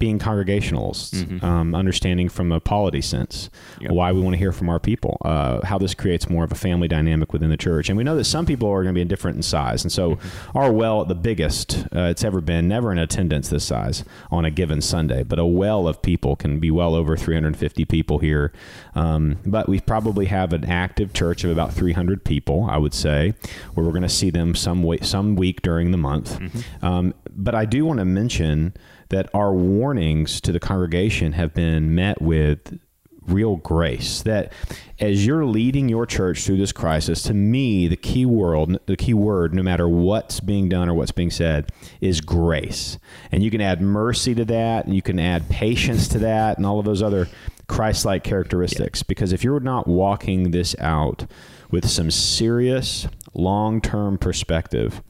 being 0.00 0.18
congregationalists, 0.18 1.24
um, 1.42 1.74
understanding 1.74 2.28
from 2.28 2.50
a 2.52 2.60
polity 2.60 3.00
sense 3.00 3.50
Yep. 3.80 3.92
why 3.92 4.12
we 4.12 4.20
want 4.20 4.34
to 4.34 4.38
hear 4.38 4.52
from 4.52 4.68
our 4.68 4.78
people, 4.80 5.16
uh, 5.24 5.64
how 5.64 5.78
this 5.78 5.94
creates 5.94 6.28
more 6.28 6.44
of 6.44 6.52
a 6.52 6.56
family 6.56 6.88
dynamic 6.88 7.32
within 7.32 7.50
the 7.50 7.56
church. 7.56 7.88
And 7.88 7.96
we 7.96 8.04
know 8.04 8.16
that 8.16 8.24
some 8.24 8.46
people 8.46 8.68
are 8.68 8.82
going 8.82 8.94
to 8.94 9.00
be 9.00 9.04
different 9.04 9.36
in 9.36 9.42
size. 9.42 9.84
And 9.84 9.92
so 9.92 10.18
our 10.54 10.72
well, 10.72 11.04
the 11.04 11.14
biggest 11.14 11.86
uh, 11.94 12.10
it's 12.12 12.24
ever 12.24 12.40
been, 12.40 12.68
never 12.68 12.90
in 12.92 12.98
attendance 12.98 13.48
this 13.48 13.64
size 13.64 14.04
on 14.30 14.44
a 14.44 14.50
given 14.50 14.80
Sunday, 14.80 15.22
but 15.22 15.38
a 15.38 15.46
well 15.46 15.86
of 15.88 16.02
people 16.02 16.34
can 16.36 16.58
be 16.58 16.70
well 16.70 16.94
over 16.96 17.16
350 17.16 17.84
people 17.84 18.18
here. 18.18 18.52
Um, 18.94 19.38
but 19.46 19.68
we 19.68 19.80
probably 19.80 20.26
have 20.26 20.52
an 20.52 20.64
active 20.64 21.12
church 21.12 21.44
of 21.44 21.50
about 21.50 21.72
300 21.72 22.24
people, 22.24 22.66
I 22.68 22.76
would 22.76 22.94
say, 22.94 23.34
where 23.74 23.84
we're 23.84 23.92
going 23.92 24.02
to 24.02 24.08
see 24.08 24.30
them 24.30 24.54
some 24.54 24.82
way, 24.82 24.98
some 25.02 25.36
week 25.36 25.62
during 25.62 25.90
the 25.90 25.98
month. 25.98 26.38
Um, 26.82 27.14
but 27.30 27.54
I 27.54 27.64
do 27.64 27.84
want 27.84 27.98
to 27.98 28.04
mention 28.04 28.74
that 29.08 29.28
our 29.34 29.52
warnings 29.52 30.40
to 30.40 30.52
the 30.52 30.60
congregation 30.60 31.32
have 31.32 31.54
been 31.54 31.94
met 31.94 32.20
with 32.20 32.78
real 33.26 33.56
grace 33.56 34.22
that 34.22 34.52
as 34.98 35.24
you're 35.24 35.44
leading 35.44 35.88
your 35.88 36.06
church 36.06 36.42
through 36.42 36.56
this 36.56 36.72
crisis 36.72 37.22
to 37.22 37.32
me 37.34 37.86
the 37.86 37.96
key 37.96 38.26
word 38.26 38.78
the 38.86 38.96
key 38.96 39.14
word 39.14 39.54
no 39.54 39.62
matter 39.62 39.88
what's 39.88 40.40
being 40.40 40.68
done 40.68 40.88
or 40.88 40.94
what's 40.94 41.12
being 41.12 41.30
said 41.30 41.70
is 42.00 42.20
grace 42.20 42.98
and 43.30 43.44
you 43.44 43.50
can 43.50 43.60
add 43.60 43.80
mercy 43.80 44.34
to 44.34 44.44
that 44.44 44.86
and 44.86 44.94
you 44.94 45.02
can 45.02 45.20
add 45.20 45.48
patience 45.48 46.08
to 46.08 46.18
that 46.18 46.56
and 46.56 46.66
all 46.66 46.80
of 46.80 46.84
those 46.84 47.02
other 47.02 47.28
christ-like 47.68 48.24
characteristics 48.24 49.02
because 49.02 49.32
if 49.32 49.44
you're 49.44 49.60
not 49.60 49.86
walking 49.86 50.50
this 50.50 50.74
out 50.78 51.26
with 51.70 51.88
some 51.88 52.10
serious 52.10 53.06
long-term 53.34 54.18
perspective 54.18 55.02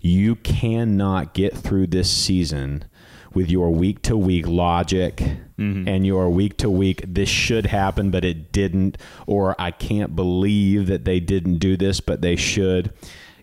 you 0.00 0.36
cannot 0.36 1.34
get 1.34 1.56
through 1.56 1.86
this 1.86 2.10
season 2.10 2.84
with 3.34 3.50
your 3.50 3.70
week 3.70 4.00
to 4.02 4.16
week 4.16 4.46
logic 4.46 5.16
mm-hmm. 5.58 5.86
and 5.86 6.06
your 6.06 6.30
week 6.30 6.56
to 6.56 6.70
week 6.70 7.02
this 7.06 7.28
should 7.28 7.66
happen 7.66 8.10
but 8.10 8.24
it 8.24 8.52
didn't 8.52 8.96
or 9.26 9.54
I 9.58 9.70
can't 9.70 10.16
believe 10.16 10.86
that 10.86 11.04
they 11.04 11.20
didn't 11.20 11.58
do 11.58 11.76
this 11.76 12.00
but 12.00 12.22
they 12.22 12.36
should 12.36 12.92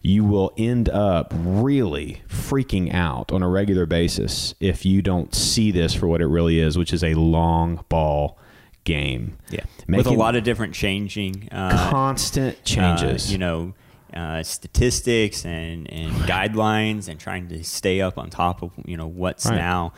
you 0.05 0.23
will 0.25 0.51
end 0.57 0.89
up 0.89 1.33
really 1.33 2.21
freaking 2.27 2.93
out 2.93 3.31
on 3.31 3.41
a 3.41 3.47
regular 3.47 3.85
basis 3.85 4.53
if 4.59 4.85
you 4.85 5.01
don't 5.01 5.33
see 5.33 5.71
this 5.71 5.93
for 5.93 6.07
what 6.07 6.21
it 6.21 6.27
really 6.27 6.59
is 6.59 6.77
which 6.77 6.91
is 6.93 7.03
a 7.03 7.13
long 7.15 7.83
ball 7.89 8.37
game 8.83 9.37
Yeah, 9.49 9.63
with 9.87 10.05
a 10.07 10.11
lot 10.11 10.35
of 10.35 10.43
different 10.43 10.73
changing 10.73 11.47
uh, 11.51 11.89
constant 11.89 12.57
uh, 12.57 12.63
changes 12.65 13.31
you 13.31 13.37
know, 13.37 13.73
uh, 14.13 14.43
statistics 14.43 15.45
and, 15.45 15.89
and 15.91 16.11
guidelines, 16.27 17.07
and 17.07 17.17
trying 17.19 17.47
to 17.47 17.63
stay 17.63 18.01
up 18.01 18.17
on 18.17 18.29
top 18.29 18.61
of 18.61 18.71
you 18.85 18.97
know 18.97 19.07
what's 19.07 19.45
Right. 19.45 19.55
now 19.55 19.93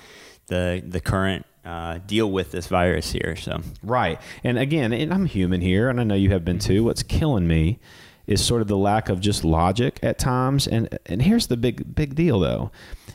the 0.47 0.83
the 0.87 0.99
current 1.01 1.47
uh, 1.65 1.97
deal 2.05 2.29
with 2.31 2.51
this 2.51 2.67
virus 2.67 3.11
here. 3.11 3.35
So 3.35 3.59
Right. 3.81 4.21
And 4.43 4.59
again, 4.59 4.93
and 4.93 5.11
I'm 5.11 5.25
human 5.25 5.61
here, 5.61 5.89
and 5.89 5.99
I 5.99 6.03
know 6.03 6.13
you 6.13 6.29
have 6.29 6.45
been 6.45 6.59
too. 6.59 6.83
What's 6.83 7.01
killing 7.01 7.47
me 7.47 7.79
is 8.27 8.43
sort 8.43 8.61
of 8.61 8.67
the 8.67 8.77
lack 8.77 9.09
of 9.09 9.19
just 9.19 9.43
logic 9.43 9.99
at 10.01 10.17
times. 10.17 10.67
And 10.67 10.97
and 11.05 11.21
here's 11.21 11.47
the 11.47 11.57
big 11.57 11.95
big 11.95 12.15
deal 12.15 12.39
though. 12.39 12.71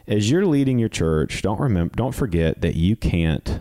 As 0.07 0.31
you're 0.31 0.47
leading 0.47 0.79
your 0.79 0.89
church, 0.89 1.43
don't 1.43 1.61
remember 1.61 1.95
don't 1.97 2.15
forget 2.15 2.61
that 2.61 2.77
you 2.77 2.97
can't 2.97 3.61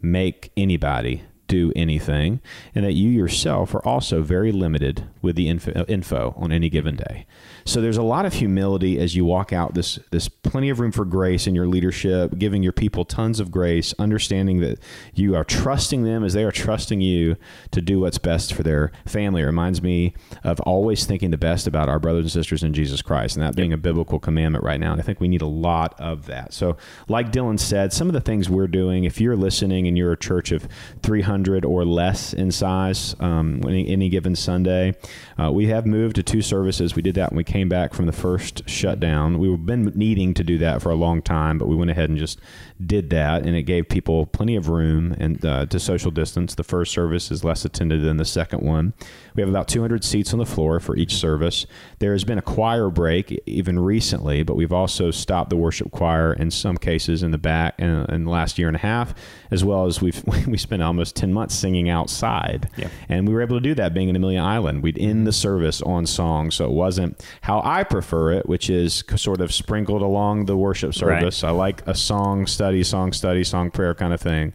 make 0.00 0.52
anybody 0.56 1.22
do 1.48 1.72
anything, 1.74 2.40
and 2.74 2.84
that 2.84 2.92
you 2.92 3.08
yourself 3.08 3.74
are 3.74 3.84
also 3.84 4.22
very 4.22 4.52
limited 4.52 5.08
with 5.22 5.34
the 5.34 5.48
info, 5.48 5.84
info 5.88 6.34
on 6.36 6.52
any 6.52 6.68
given 6.68 6.94
day. 6.94 7.26
So 7.64 7.80
there's 7.80 7.96
a 7.96 8.02
lot 8.02 8.24
of 8.24 8.34
humility 8.34 8.98
as 8.98 9.16
you 9.16 9.24
walk 9.24 9.52
out. 9.52 9.74
This 9.74 9.98
this 10.10 10.28
plenty 10.28 10.70
of 10.70 10.78
room 10.78 10.92
for 10.92 11.04
grace 11.04 11.46
in 11.46 11.54
your 11.54 11.66
leadership, 11.66 12.38
giving 12.38 12.62
your 12.62 12.72
people 12.72 13.04
tons 13.04 13.40
of 13.40 13.50
grace, 13.50 13.94
understanding 13.98 14.60
that 14.60 14.78
you 15.14 15.34
are 15.34 15.44
trusting 15.44 16.04
them 16.04 16.22
as 16.22 16.34
they 16.34 16.44
are 16.44 16.52
trusting 16.52 17.00
you 17.00 17.36
to 17.70 17.80
do 17.80 18.00
what's 18.00 18.18
best 18.18 18.54
for 18.54 18.62
their 18.62 18.92
family. 19.06 19.42
It 19.42 19.46
reminds 19.46 19.82
me 19.82 20.14
of 20.44 20.60
always 20.60 21.04
thinking 21.06 21.30
the 21.30 21.38
best 21.38 21.66
about 21.66 21.88
our 21.88 21.98
brothers 21.98 22.24
and 22.24 22.32
sisters 22.32 22.62
in 22.62 22.72
Jesus 22.72 23.02
Christ, 23.02 23.36
and 23.36 23.42
that 23.42 23.56
being 23.56 23.72
a 23.72 23.78
biblical 23.78 24.18
commandment 24.18 24.64
right 24.64 24.80
now. 24.80 24.92
And 24.92 25.00
I 25.00 25.04
think 25.04 25.20
we 25.20 25.28
need 25.28 25.42
a 25.42 25.46
lot 25.46 25.98
of 25.98 26.26
that. 26.26 26.52
So, 26.52 26.76
like 27.08 27.32
Dylan 27.32 27.58
said, 27.58 27.92
some 27.92 28.06
of 28.06 28.12
the 28.12 28.20
things 28.20 28.50
we're 28.50 28.66
doing, 28.66 29.04
if 29.04 29.20
you're 29.20 29.36
listening 29.36 29.86
and 29.86 29.96
you're 29.96 30.12
a 30.12 30.16
church 30.16 30.52
of 30.52 30.68
300 31.02 31.37
or 31.46 31.84
less 31.84 32.32
in 32.32 32.50
size, 32.50 33.14
um, 33.20 33.60
any, 33.64 33.88
any 33.88 34.08
given 34.08 34.34
Sunday, 34.34 34.94
uh, 35.40 35.52
we 35.52 35.66
have 35.66 35.86
moved 35.86 36.16
to 36.16 36.22
two 36.22 36.42
services. 36.42 36.96
We 36.96 37.02
did 37.02 37.14
that 37.14 37.30
when 37.30 37.36
we 37.36 37.44
came 37.44 37.68
back 37.68 37.94
from 37.94 38.06
the 38.06 38.12
first 38.12 38.68
shutdown. 38.68 39.38
We've 39.38 39.64
been 39.64 39.92
needing 39.94 40.34
to 40.34 40.44
do 40.44 40.58
that 40.58 40.82
for 40.82 40.90
a 40.90 40.94
long 40.94 41.22
time, 41.22 41.58
but 41.58 41.68
we 41.68 41.76
went 41.76 41.90
ahead 41.90 42.10
and 42.10 42.18
just 42.18 42.40
did 42.84 43.10
that, 43.10 43.44
and 43.44 43.54
it 43.54 43.62
gave 43.62 43.88
people 43.88 44.26
plenty 44.26 44.56
of 44.56 44.68
room 44.68 45.14
and 45.18 45.44
uh, 45.44 45.66
to 45.66 45.78
social 45.78 46.10
distance. 46.10 46.54
The 46.54 46.64
first 46.64 46.92
service 46.92 47.30
is 47.30 47.44
less 47.44 47.64
attended 47.64 48.02
than 48.02 48.16
the 48.16 48.24
second 48.24 48.62
one. 48.62 48.94
We 49.34 49.42
have 49.42 49.50
about 49.50 49.68
200 49.68 50.04
seats 50.04 50.32
on 50.32 50.38
the 50.38 50.46
floor 50.46 50.80
for 50.80 50.96
each 50.96 51.14
service. 51.14 51.66
There 51.98 52.12
has 52.12 52.24
been 52.24 52.38
a 52.38 52.42
choir 52.42 52.90
break 52.90 53.40
even 53.46 53.78
recently, 53.78 54.42
but 54.42 54.56
we've 54.56 54.72
also 54.72 55.10
stopped 55.10 55.50
the 55.50 55.56
worship 55.56 55.90
choir 55.90 56.32
in 56.32 56.50
some 56.50 56.76
cases 56.76 57.22
in 57.22 57.30
the 57.30 57.38
back 57.38 57.74
in, 57.78 57.88
in 57.88 58.24
the 58.24 58.30
last 58.30 58.58
year 58.58 58.68
and 58.68 58.76
a 58.76 58.80
half, 58.80 59.14
as 59.50 59.64
well 59.64 59.86
as 59.86 60.00
we've 60.00 60.22
we 60.46 60.58
spent 60.58 60.82
almost 60.82 61.16
10 61.16 61.27
months 61.32 61.54
singing 61.54 61.88
outside, 61.88 62.68
Yeah. 62.76 62.88
and 63.08 63.26
we 63.28 63.34
were 63.34 63.42
able 63.42 63.56
to 63.56 63.60
do 63.60 63.74
that 63.74 63.94
being 63.94 64.08
in 64.08 64.16
Amelia 64.16 64.40
Island. 64.40 64.82
We'd 64.82 64.98
end 64.98 65.26
the 65.26 65.32
service 65.32 65.80
on 65.82 66.06
song, 66.06 66.50
so 66.50 66.64
it 66.64 66.72
wasn't 66.72 67.22
how 67.42 67.60
I 67.64 67.84
prefer 67.84 68.32
it, 68.32 68.48
which 68.48 68.70
is 68.70 69.04
sort 69.16 69.40
of 69.40 69.52
sprinkled 69.52 70.02
along 70.02 70.46
the 70.46 70.56
worship 70.56 70.88
Right. 70.88 70.94
service. 70.94 71.44
I 71.44 71.50
like 71.50 71.82
a 71.86 71.94
song 71.94 72.46
study, 72.46 72.82
song 72.82 73.12
study, 73.12 73.44
song 73.44 73.70
prayer 73.70 73.94
kind 73.94 74.12
of 74.12 74.20
thing. 74.20 74.52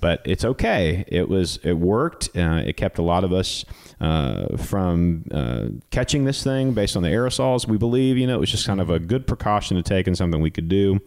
But 0.00 0.20
it's 0.24 0.44
okay. 0.44 1.04
It 1.08 1.28
was 1.28 1.58
it 1.64 1.74
worked. 1.78 2.30
Uh, 2.36 2.62
it 2.64 2.76
kept 2.76 2.98
a 2.98 3.02
lot 3.02 3.24
of 3.24 3.32
us 3.32 3.64
uh, 4.00 4.56
from 4.56 5.24
uh, 5.32 5.64
catching 5.90 6.24
this 6.24 6.44
thing 6.44 6.72
based 6.72 6.96
on 6.96 7.02
the 7.02 7.08
aerosols. 7.08 7.66
We 7.66 7.78
believe, 7.78 8.16
you 8.18 8.26
know, 8.26 8.34
it 8.36 8.40
was 8.40 8.50
just 8.50 8.66
kind 8.66 8.80
of 8.80 8.90
a 8.90 8.98
good 8.98 9.26
precaution 9.26 9.76
to 9.76 9.82
take 9.82 10.06
and 10.06 10.16
something 10.16 10.40
we 10.40 10.50
could 10.50 10.68
do. 10.68 11.00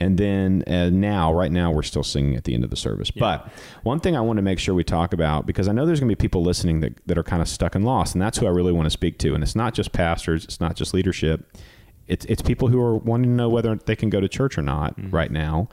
And 0.00 0.16
then 0.16 0.64
uh, 0.66 0.88
now, 0.90 1.32
right 1.32 1.52
now, 1.52 1.70
we're 1.70 1.82
still 1.82 2.02
singing 2.02 2.34
at 2.34 2.44
the 2.44 2.54
end 2.54 2.64
of 2.64 2.70
the 2.70 2.76
service. 2.76 3.10
But 3.10 3.52
one 3.82 4.00
thing 4.00 4.16
I 4.16 4.20
want 4.22 4.38
to 4.38 4.42
make 4.42 4.58
sure 4.58 4.74
we 4.74 4.82
talk 4.82 5.12
about, 5.12 5.46
because 5.46 5.68
I 5.68 5.72
know 5.72 5.84
there's 5.84 6.00
going 6.00 6.08
to 6.08 6.16
be 6.16 6.20
people 6.20 6.42
listening 6.42 6.80
that, 6.80 6.94
that 7.06 7.18
are 7.18 7.22
kind 7.22 7.42
of 7.42 7.48
stuck 7.48 7.74
and 7.74 7.84
lost, 7.84 8.14
and 8.14 8.22
that's 8.22 8.38
who 8.38 8.46
I 8.46 8.50
really 8.50 8.72
want 8.72 8.86
to 8.86 8.90
speak 8.90 9.18
to. 9.18 9.34
And 9.34 9.42
it's 9.44 9.54
not 9.54 9.74
just 9.74 9.92
pastors, 9.92 10.44
it's 10.44 10.60
not 10.60 10.74
just 10.74 10.94
leadership 10.94 11.54
it's 12.10 12.24
it's 12.24 12.42
people 12.42 12.68
who 12.68 12.80
are 12.82 12.96
wanting 12.96 13.30
to 13.30 13.36
know 13.36 13.48
whether 13.48 13.76
they 13.76 13.94
can 13.94 14.10
go 14.10 14.20
to 14.20 14.28
church 14.28 14.58
or 14.58 14.62
not 14.62 14.94
right 15.12 15.30
now. 15.30 15.68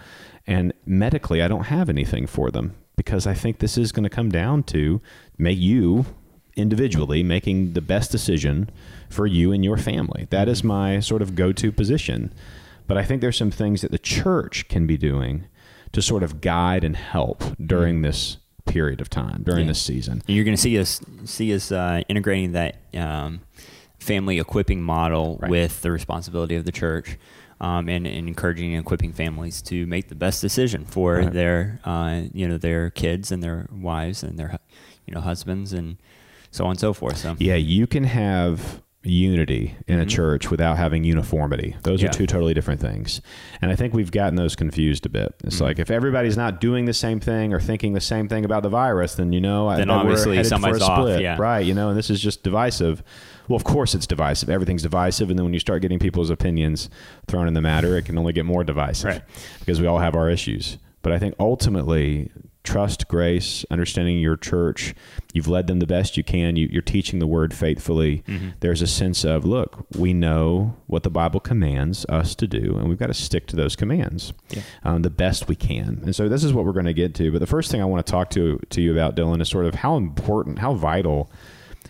And 0.45 0.71
medically, 0.85 1.41
I 1.41 1.47
don't 1.47 1.65
have 1.65 1.89
anything 1.89 2.27
for 2.27 2.51
them 2.51 2.75
because 2.95 3.25
I 3.25 3.33
think 3.33 3.57
this 3.57 3.77
is 3.77 3.91
going 3.91 4.03
to 4.03 4.09
come 4.09 4.29
down 4.29 4.63
to 4.63 5.01
make 5.37 5.57
you 5.57 6.05
individually 6.55 7.23
making 7.23 7.73
the 7.73 7.81
best 7.81 8.11
decision 8.11 8.69
for 9.09 9.25
you 9.25 9.51
and 9.51 9.65
your 9.65 9.77
family. 9.77 10.27
That 10.29 10.47
is 10.47 10.63
my 10.63 10.99
sort 10.99 11.23
of 11.23 11.35
go-to 11.35 11.71
position. 11.71 12.33
But 12.87 12.97
I 12.97 13.03
think 13.03 13.21
there's 13.21 13.37
some 13.37 13.51
things 13.51 13.81
that 13.81 13.91
the 13.91 13.97
church 13.99 14.67
can 14.69 14.87
be 14.87 14.97
doing 14.97 15.45
to 15.91 16.01
sort 16.01 16.23
of 16.23 16.41
guide 16.41 16.83
and 16.83 16.95
help 16.95 17.43
during 17.63 18.01
this 18.01 18.37
period 18.65 18.99
of 19.01 19.09
time, 19.09 19.43
during 19.43 19.61
Yeah. 19.65 19.67
this 19.71 19.81
season. 19.81 20.21
And 20.27 20.35
you're 20.35 20.45
going 20.45 20.55
to 20.55 20.61
see 20.61 20.77
us 20.79 21.01
see 21.25 21.53
us 21.53 21.71
uh, 21.71 22.01
integrating 22.09 22.51
that 22.53 22.77
um, 22.93 23.41
family 23.99 24.39
equipping 24.39 24.81
model 24.81 25.37
Right. 25.41 25.49
with 25.51 25.81
the 25.81 25.91
responsibility 25.91 26.55
of 26.55 26.65
the 26.65 26.71
church, 26.71 27.17
um, 27.59 27.87
and, 27.89 28.05
and 28.05 28.27
encouraging 28.27 28.73
and 28.73 28.81
equipping 28.83 29.13
families 29.13 29.61
to 29.63 29.85
make 29.87 30.09
the 30.09 30.15
best 30.15 30.41
decision 30.41 30.85
for 30.85 31.15
Right. 31.17 31.31
their 31.33 31.79
uh, 31.85 32.23
you 32.33 32.47
know 32.47 32.57
their 32.57 32.89
kids 32.89 33.31
and 33.31 33.41
their 33.41 33.67
wives 33.71 34.21
and 34.23 34.37
their 34.37 34.59
you 35.05 35.13
know 35.13 35.21
husbands 35.21 35.73
and 35.73 35.97
so 36.51 36.65
on 36.65 36.71
and 36.71 36.79
so 36.79 36.93
forth. 36.93 37.17
So 37.17 37.35
Yeah, 37.39 37.55
you 37.55 37.87
can 37.87 38.03
have 38.03 38.81
unity 39.09 39.75
in 39.87 39.99
a 39.99 40.01
mm-hmm. 40.01 40.09
church 40.09 40.51
without 40.51 40.77
having 40.77 41.03
uniformity. 41.03 41.75
Those 41.83 42.01
Yeah. 42.01 42.09
are 42.09 42.11
two 42.13 42.25
totally 42.25 42.53
different 42.53 42.81
things. 42.81 43.21
And 43.61 43.71
I 43.71 43.75
think 43.75 43.93
we've 43.93 44.11
gotten 44.11 44.35
those 44.35 44.55
confused 44.55 45.05
a 45.05 45.09
bit. 45.09 45.33
It's 45.43 45.55
mm-hmm. 45.55 45.63
like 45.65 45.79
if 45.79 45.89
everybody's 45.91 46.37
not 46.37 46.61
doing 46.61 46.85
the 46.85 46.93
same 46.93 47.19
thing 47.19 47.53
or 47.53 47.59
thinking 47.59 47.93
the 47.93 48.01
same 48.01 48.27
thing 48.27 48.45
about 48.45 48.63
the 48.63 48.69
virus, 48.69 49.15
then 49.15 49.33
you 49.33 49.41
know, 49.41 49.67
I- 49.67 49.77
Then 49.77 49.89
we're 49.89 49.95
obviously 49.95 50.43
somebody's 50.43 50.79
for 50.79 50.83
a 50.83 50.87
off, 50.87 50.99
split, 50.99 51.21
yeah. 51.21 51.37
right? 51.39 51.65
You 51.65 51.73
know, 51.73 51.89
and 51.89 51.97
this 51.97 52.09
is 52.09 52.21
just 52.21 52.43
divisive. 52.43 53.03
Well, 53.47 53.55
of 53.55 53.63
course 53.63 53.95
it's 53.95 54.07
divisive. 54.07 54.49
Everything's 54.49 54.83
divisive, 54.83 55.29
and 55.29 55.39
then 55.39 55.45
when 55.45 55.53
you 55.53 55.59
start 55.59 55.81
getting 55.81 55.99
people's 55.99 56.29
opinions 56.29 56.89
thrown 57.27 57.47
in 57.47 57.53
the 57.53 57.61
matter, 57.61 57.97
it 57.97 58.05
can 58.05 58.17
only 58.17 58.33
get 58.33 58.45
more 58.45 58.63
divisive 58.63 59.05
Right. 59.05 59.21
because 59.59 59.79
we 59.79 59.87
all 59.87 59.99
have 59.99 60.15
our 60.15 60.29
issues. 60.29 60.77
But 61.01 61.13
I 61.13 61.19
think 61.19 61.35
ultimately, 61.39 62.29
trust, 62.67 63.07
grace, 63.07 63.63
understanding 63.71 64.19
your 64.19 64.35
church, 64.35 64.93
you've 65.33 65.47
led 65.47 65.67
them 65.67 65.79
the 65.79 65.87
best 65.87 66.17
you 66.17 66.23
can. 66.23 66.57
You, 66.57 66.67
you're 66.69 66.81
teaching 66.81 67.19
the 67.19 67.27
word 67.27 67.53
faithfully. 67.53 68.23
There's 68.59 68.81
a 68.81 68.87
sense 68.87 69.23
of, 69.23 69.45
look, 69.45 69.85
we 69.97 70.13
know 70.13 70.75
what 70.87 71.03
the 71.03 71.09
Bible 71.09 71.39
commands 71.39 72.05
us 72.09 72.35
to 72.35 72.45
do, 72.47 72.75
and 72.77 72.89
we've 72.89 72.97
got 72.99 73.07
to 73.07 73.13
stick 73.13 73.47
to 73.47 73.55
those 73.55 73.75
commands 73.77 74.33
Yeah. 74.49 74.61
um, 74.83 75.01
the 75.03 75.09
best 75.09 75.47
we 75.47 75.55
can. 75.55 76.01
And 76.03 76.13
so 76.13 76.27
this 76.27 76.43
is 76.43 76.51
what 76.51 76.65
we're 76.65 76.73
going 76.73 76.85
to 76.85 76.93
get 76.93 77.15
to. 77.15 77.31
But 77.31 77.39
the 77.39 77.47
first 77.47 77.71
thing 77.71 77.81
I 77.81 77.85
want 77.85 78.05
to 78.05 78.11
talk 78.11 78.29
to 78.31 78.59
to 78.69 78.81
you 78.81 78.91
about, 78.91 79.15
Dylan, 79.15 79.41
is 79.41 79.47
sort 79.49 79.65
of 79.65 79.75
how 79.75 79.95
important, 79.95 80.59
how 80.59 80.73
vital 80.73 81.31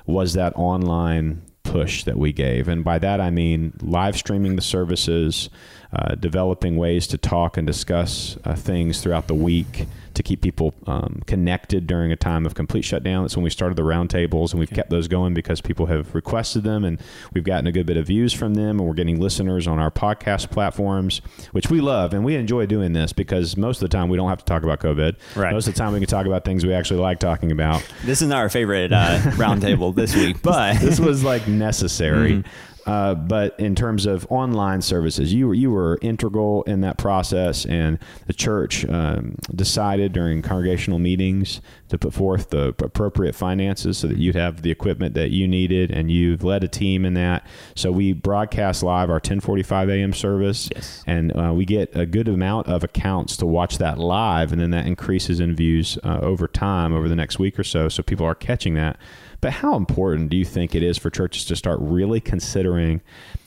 was 0.05 0.33
that 0.33 0.53
online 0.55 1.41
push 1.63 2.03
that 2.05 2.17
we 2.17 2.31
gave. 2.31 2.67
And 2.69 2.81
by 2.83 2.97
that, 2.99 3.19
I 3.19 3.29
mean 3.29 3.73
live 3.81 4.15
streaming 4.15 4.55
the 4.55 4.61
services, 4.61 5.49
uh, 5.91 6.15
developing 6.15 6.77
ways 6.77 7.07
to 7.07 7.17
talk 7.17 7.57
and 7.57 7.67
discuss 7.67 8.37
uh, 8.45 8.55
things 8.55 9.01
throughout 9.01 9.27
the 9.27 9.33
week 9.35 9.85
to 10.17 10.23
keep 10.23 10.41
people 10.41 10.73
um, 10.85 11.21
connected 11.25 11.87
during 11.87 12.11
a 12.11 12.15
time 12.15 12.45
of 12.45 12.55
complete 12.55 12.83
shutdown. 12.83 13.23
That's 13.23 13.35
when 13.35 13.43
we 13.43 13.49
started 13.49 13.75
the 13.75 13.83
roundtables, 13.83 14.51
and 14.51 14.59
we've 14.59 14.69
kept 14.69 14.89
those 14.89 15.07
going 15.07 15.33
because 15.33 15.61
people 15.61 15.85
have 15.85 16.13
requested 16.13 16.63
them, 16.63 16.83
and 16.83 16.99
we've 17.33 17.43
gotten 17.43 17.67
a 17.67 17.71
good 17.71 17.85
bit 17.85 17.97
of 17.97 18.07
views 18.07 18.33
from 18.33 18.55
them, 18.55 18.79
and 18.79 18.87
we're 18.87 18.93
getting 18.93 19.19
listeners 19.19 19.67
on 19.67 19.79
our 19.79 19.91
podcast 19.91 20.49
platforms, 20.51 21.21
which 21.51 21.69
we 21.69 21.79
love, 21.79 22.13
and 22.13 22.25
we 22.25 22.35
enjoy 22.35 22.65
doing 22.65 22.93
this 22.93 23.13
because 23.13 23.55
most 23.55 23.77
of 23.77 23.89
the 23.89 23.95
time 23.95 24.09
we 24.09 24.17
don't 24.17 24.29
have 24.29 24.39
to 24.39 24.45
talk 24.45 24.63
about 24.63 24.79
COVID. 24.79 25.15
Right. 25.35 25.53
Most 25.53 25.67
of 25.67 25.73
the 25.73 25.77
time 25.77 25.93
we 25.93 25.99
can 25.99 26.09
talk 26.09 26.25
about 26.25 26.43
things 26.43 26.65
we 26.65 26.73
actually 26.73 26.99
like 26.99 27.19
talking 27.19 27.51
about. 27.51 27.83
this 28.03 28.21
is 28.21 28.27
not 28.27 28.39
our 28.39 28.49
favorite 28.49 28.91
uh, 28.91 29.19
roundtable 29.37 29.95
this 29.95 30.15
week, 30.15 30.41
but 30.41 30.77
this 30.81 30.99
was 30.99 31.23
like 31.23 31.47
necessary. 31.47 32.43
Uh, 32.87 33.13
but 33.13 33.59
in 33.59 33.75
terms 33.75 34.05
of 34.05 34.25
online 34.29 34.81
services, 34.81 35.33
you 35.33 35.47
were 35.49 35.53
you 35.53 35.69
were 35.69 35.99
integral 36.01 36.63
in 36.63 36.79
that 36.81 36.97
process, 36.97 37.65
and 37.65 37.99
the 38.27 38.33
church 38.33 38.85
um, 38.85 39.35
decided 39.53 40.13
during 40.13 40.41
congregational 40.41 40.97
meetings 40.97 41.59
to 41.89 41.97
put 41.97 42.13
forth 42.13 42.49
the 42.49 42.69
appropriate 42.79 43.35
finances 43.35 43.97
so 43.97 44.07
that 44.07 44.17
you'd 44.17 44.35
have 44.35 44.61
the 44.61 44.71
equipment 44.71 45.13
that 45.15 45.31
you 45.31 45.47
needed, 45.47 45.91
and 45.91 46.09
you've 46.09 46.45
led 46.45 46.63
a 46.63 46.67
team 46.69 47.03
in 47.03 47.13
that. 47.13 47.45
So 47.75 47.91
we 47.91 48.13
broadcast 48.13 48.83
live 48.83 49.09
our 49.09 49.19
10:45 49.19 49.89
a.m. 49.89 50.13
service, 50.13 50.69
Yes. 50.73 51.03
and 51.05 51.35
uh, 51.37 51.51
we 51.53 51.65
get 51.65 51.93
a 51.93 52.05
good 52.05 52.29
amount 52.29 52.67
of 52.67 52.85
accounts 52.85 53.35
to 53.37 53.45
watch 53.45 53.79
that 53.79 53.97
live, 53.99 54.53
and 54.53 54.61
then 54.61 54.71
that 54.71 54.87
increases 54.87 55.41
in 55.41 55.55
views 55.57 55.97
uh, 56.05 56.19
over 56.21 56.47
time 56.47 56.93
over 56.93 57.09
the 57.09 57.17
next 57.17 57.37
week 57.37 57.59
or 57.59 57.65
so. 57.65 57.89
So 57.89 58.01
people 58.01 58.25
are 58.25 58.35
catching 58.35 58.75
that. 58.75 58.97
But 59.41 59.53
how 59.53 59.75
important 59.75 60.29
do 60.29 60.37
you 60.37 60.45
think 60.45 60.73
it 60.75 60.83
is 60.83 60.97
for 60.97 61.09
churches 61.09 61.45
to 61.45 61.55
start 61.55 61.79
really 61.81 62.19
considering 62.19 63.01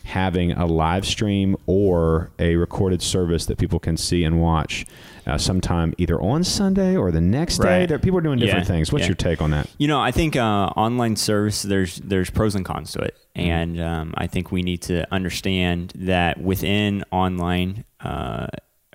having 0.04 0.52
a 0.52 0.66
live 0.66 1.04
stream 1.06 1.56
or 1.66 2.30
a 2.38 2.56
recorded 2.56 3.02
service 3.02 3.46
that 3.46 3.58
people 3.58 3.78
can 3.78 3.96
see 3.96 4.24
and 4.24 4.40
watch 4.40 4.86
uh, 5.26 5.36
sometime 5.36 5.92
either 5.98 6.20
on 6.20 6.42
Sunday 6.44 6.96
or 6.96 7.10
the 7.10 7.20
next 7.20 7.58
day? 7.58 7.80
Right. 7.80 7.88
There, 7.88 7.98
people 7.98 8.18
are 8.18 8.22
doing 8.22 8.38
different 8.38 8.64
Yeah, 8.64 8.74
things. 8.74 8.92
What's 8.92 9.02
yeah. 9.02 9.08
your 9.08 9.16
take 9.16 9.42
on 9.42 9.50
that? 9.50 9.68
You 9.78 9.88
know, 9.88 10.00
I 10.00 10.10
think 10.10 10.36
uh, 10.36 10.40
online 10.76 11.16
service 11.16 11.62
there's 11.62 11.96
there's 11.96 12.30
pros 12.30 12.54
and 12.54 12.64
cons 12.64 12.92
to 12.92 13.00
it, 13.00 13.16
and 13.34 13.80
um, 13.80 14.14
I 14.16 14.26
think 14.26 14.50
we 14.52 14.62
need 14.62 14.82
to 14.82 15.12
understand 15.12 15.92
that 15.96 16.40
within 16.40 17.04
online 17.10 17.84
uh, 18.00 18.46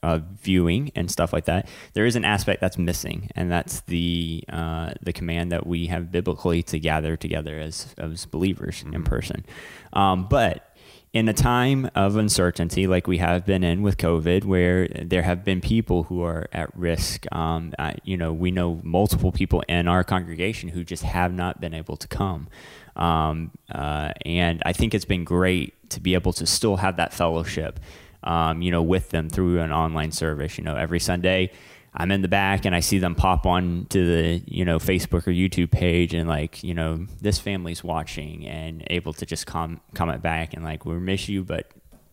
uh, 0.04 0.20
viewing 0.42 0.92
and 0.96 1.10
stuff 1.10 1.34
like 1.34 1.46
that, 1.46 1.68
there 1.94 2.06
is 2.06 2.16
an 2.16 2.26
aspect 2.26 2.62
that's 2.62 2.78
missing, 2.78 3.30
and 3.36 3.52
that's 3.52 3.82
the 3.82 4.44
uh, 4.50 4.94
the 5.02 5.14
command 5.14 5.52
that 5.52 5.66
we 5.66 5.88
have 5.88 6.12
biblically 6.12 6.64
to 6.64 6.80
gather 6.80 7.16
together 7.16 7.60
as 7.60 7.94
as 7.98 8.26
believers 8.26 8.84
in 8.92 9.04
person. 9.04 9.46
Um, 9.94 10.28
but 10.30 10.76
in 11.16 11.30
a 11.30 11.34
time 11.34 11.90
of 11.96 12.18
uncertainty 12.18 12.88
like 12.88 13.08
we 13.08 13.20
have 13.20 13.46
been 13.46 13.64
in 13.64 13.82
with 13.82 13.96
COVID, 13.96 14.44
where 14.44 14.90
there 14.90 15.22
have 15.22 15.46
been 15.46 15.62
people 15.62 16.04
who 16.04 16.22
are 16.22 16.50
at 16.52 16.78
risk, 16.78 17.26
um, 17.34 17.74
uh, 17.80 17.94
you 18.04 18.18
know, 18.18 18.34
we 18.34 18.52
know 18.52 18.82
multiple 18.84 19.32
people 19.32 19.64
in 19.70 19.88
our 19.88 20.04
congregation 20.04 20.68
who 20.68 20.84
just 20.84 21.04
have 21.04 21.34
not 21.34 21.62
been 21.62 21.74
able 21.74 21.96
to 21.96 22.08
come. 22.10 22.50
Um, 22.98 23.52
uh, 23.74 24.12
and 24.26 24.62
I 24.66 24.74
think 24.74 24.94
it's 24.94 25.06
been 25.06 25.24
great 25.24 25.90
to 25.92 26.02
be 26.02 26.16
able 26.16 26.34
to 26.34 26.46
still 26.46 26.76
have 26.76 26.98
that 26.98 27.14
fellowship, 27.14 27.80
um, 28.26 28.62
you 28.62 28.72
know, 28.72 28.82
with 28.82 29.10
them 29.10 29.30
through 29.30 29.60
an 29.62 29.72
online 29.72 30.12
service. 30.12 30.58
You 30.58 30.64
know, 30.64 30.76
every 30.76 31.00
Sunday, 31.00 31.52
I'm 31.94 32.12
in 32.12 32.22
the 32.22 32.28
back 32.28 32.66
and 32.66 32.76
I 32.76 32.82
see 32.82 33.00
them 33.00 33.16
pop 33.16 33.46
on 33.46 33.88
to 33.90 34.06
the, 34.06 34.44
you 34.46 34.66
know, 34.66 34.80
Facebook 34.80 35.28
or 35.28 35.32
YouTube 35.32 35.72
page 35.72 36.14
and 36.14 36.28
like, 36.28 36.64
you 36.64 36.74
know, 36.74 37.06
this 37.22 37.40
family's 37.40 37.84
watching 37.84 38.46
and 38.46 38.84
able 38.88 39.14
to 39.14 39.26
just 39.26 39.48
com- 39.48 39.80
comment 39.94 40.22
back 40.22 40.54
and 40.54 40.64
like, 40.64 40.86
we 40.86 40.96
miss 40.96 41.30
you, 41.30 41.44
but 41.44 41.72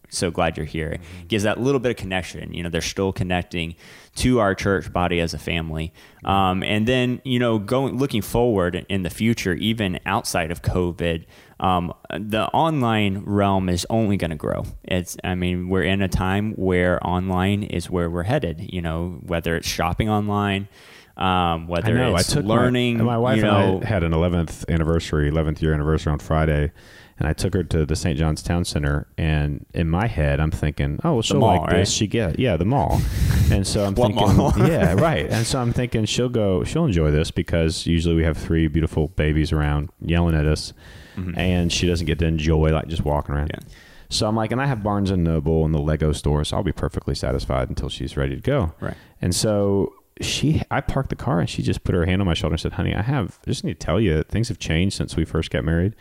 so 0.08 0.30
glad 0.30 0.56
you're 0.56 0.66
here. 0.66 0.90
Mm-hmm. 0.90 1.26
Gives 1.28 1.44
that 1.44 1.58
little 1.58 1.80
bit 1.80 1.90
of 1.90 1.96
connection. 1.96 2.52
You 2.52 2.62
know, 2.62 2.68
they're 2.68 2.80
still 2.80 3.12
connecting 3.12 3.74
to 4.16 4.40
our 4.40 4.54
church 4.54 4.92
body 4.92 5.20
as 5.20 5.34
a 5.34 5.38
family. 5.38 5.92
Um, 6.24 6.62
and 6.62 6.86
then, 6.86 7.20
you 7.24 7.38
know, 7.38 7.58
going 7.58 7.96
looking 7.96 8.22
forward 8.22 8.86
in 8.88 9.02
the 9.02 9.10
future, 9.10 9.54
even 9.54 9.98
outside 10.06 10.50
of 10.50 10.62
COVID, 10.62 11.24
um, 11.60 11.92
the 12.10 12.46
online 12.48 13.18
realm 13.24 13.68
is 13.68 13.86
only 13.90 14.16
going 14.16 14.30
to 14.30 14.36
grow. 14.36 14.64
It's, 14.84 15.16
I 15.22 15.34
mean, 15.34 15.68
we're 15.68 15.82
in 15.82 16.02
a 16.02 16.08
time 16.08 16.52
where 16.52 17.04
online 17.06 17.62
is 17.62 17.90
where 17.90 18.10
we're 18.10 18.24
headed. 18.24 18.72
You 18.72 18.82
know, 18.82 19.20
whether 19.22 19.56
it's 19.56 19.68
shopping 19.68 20.08
online. 20.08 20.68
Um, 21.16 21.68
whether 21.68 21.92
I 21.92 22.08
know, 22.08 22.16
it's 22.16 22.30
I 22.30 22.36
took 22.36 22.46
learning, 22.46 22.96
my, 22.98 23.04
my 23.04 23.18
wife 23.18 23.36
you 23.36 23.42
know, 23.42 23.76
and 23.76 23.84
I 23.84 23.86
had 23.86 24.02
an 24.02 24.12
11th 24.12 24.66
anniversary, 24.70 25.30
11th 25.30 25.60
year 25.60 25.74
anniversary 25.74 26.10
on 26.10 26.18
Friday, 26.18 26.72
and 27.18 27.28
I 27.28 27.34
took 27.34 27.52
her 27.52 27.62
to 27.62 27.84
the 27.84 27.94
St. 27.94 28.18
John's 28.18 28.42
Town 28.42 28.64
Center, 28.64 29.06
and 29.18 29.66
in 29.74 29.90
my 29.90 30.06
head, 30.06 30.40
I'm 30.40 30.50
thinking, 30.50 30.98
oh, 31.04 31.12
well, 31.12 31.22
she'll 31.22 31.38
mall, 31.38 31.58
like 31.58 31.66
right? 31.68 31.76
this. 31.80 31.92
She 31.92 32.06
get 32.06 32.38
yeah, 32.38 32.56
the 32.56 32.64
mall, 32.64 33.00
and 33.52 33.66
so 33.66 33.84
I'm 33.84 33.94
thinking, 33.94 34.16
yeah, 34.66 34.94
right. 34.94 35.28
And 35.28 35.46
so 35.46 35.60
I'm 35.60 35.72
thinking 35.72 36.04
she'll 36.04 36.28
go, 36.28 36.64
she'll 36.64 36.84
enjoy 36.84 37.10
this 37.10 37.30
because 37.30 37.86
usually 37.86 38.14
we 38.14 38.24
have 38.24 38.36
three 38.36 38.66
beautiful 38.68 39.08
babies 39.08 39.52
around 39.52 39.90
yelling 40.00 40.34
at 40.34 40.46
us, 40.46 40.72
mm-hmm. 41.16 41.38
and 41.38 41.72
she 41.72 41.86
doesn't 41.86 42.06
get 42.06 42.18
to 42.20 42.26
enjoy 42.26 42.70
like 42.70 42.88
just 42.88 43.04
walking 43.04 43.34
around. 43.34 43.50
Yeah. 43.52 43.60
So 44.08 44.28
I'm 44.28 44.36
like, 44.36 44.52
and 44.52 44.60
I 44.60 44.66
have 44.66 44.82
Barnes 44.82 45.10
and 45.10 45.24
Noble 45.24 45.64
and 45.64 45.74
the 45.74 45.80
Lego 45.80 46.12
store, 46.12 46.44
so 46.44 46.56
I'll 46.56 46.62
be 46.62 46.72
perfectly 46.72 47.14
satisfied 47.14 47.68
until 47.68 47.88
she's 47.88 48.16
ready 48.16 48.34
to 48.34 48.42
go. 48.42 48.74
Right. 48.80 48.96
And 49.22 49.34
so 49.34 49.94
she, 50.20 50.62
I 50.70 50.82
parked 50.82 51.08
the 51.08 51.16
car 51.16 51.40
and 51.40 51.48
she 51.48 51.62
just 51.62 51.82
put 51.84 51.94
her 51.94 52.04
hand 52.04 52.20
on 52.20 52.26
my 52.26 52.34
shoulder 52.34 52.54
and 52.54 52.60
said, 52.60 52.72
"Honey, 52.74 52.94
I 52.94 53.02
have 53.02 53.38
I 53.46 53.50
just 53.50 53.64
need 53.64 53.80
to 53.80 53.86
tell 53.86 54.00
you 54.00 54.16
that 54.16 54.28
things 54.28 54.48
have 54.48 54.58
changed 54.58 54.96
since 54.96 55.16
we 55.16 55.24
first 55.24 55.50
got 55.50 55.64
married. 55.64 55.94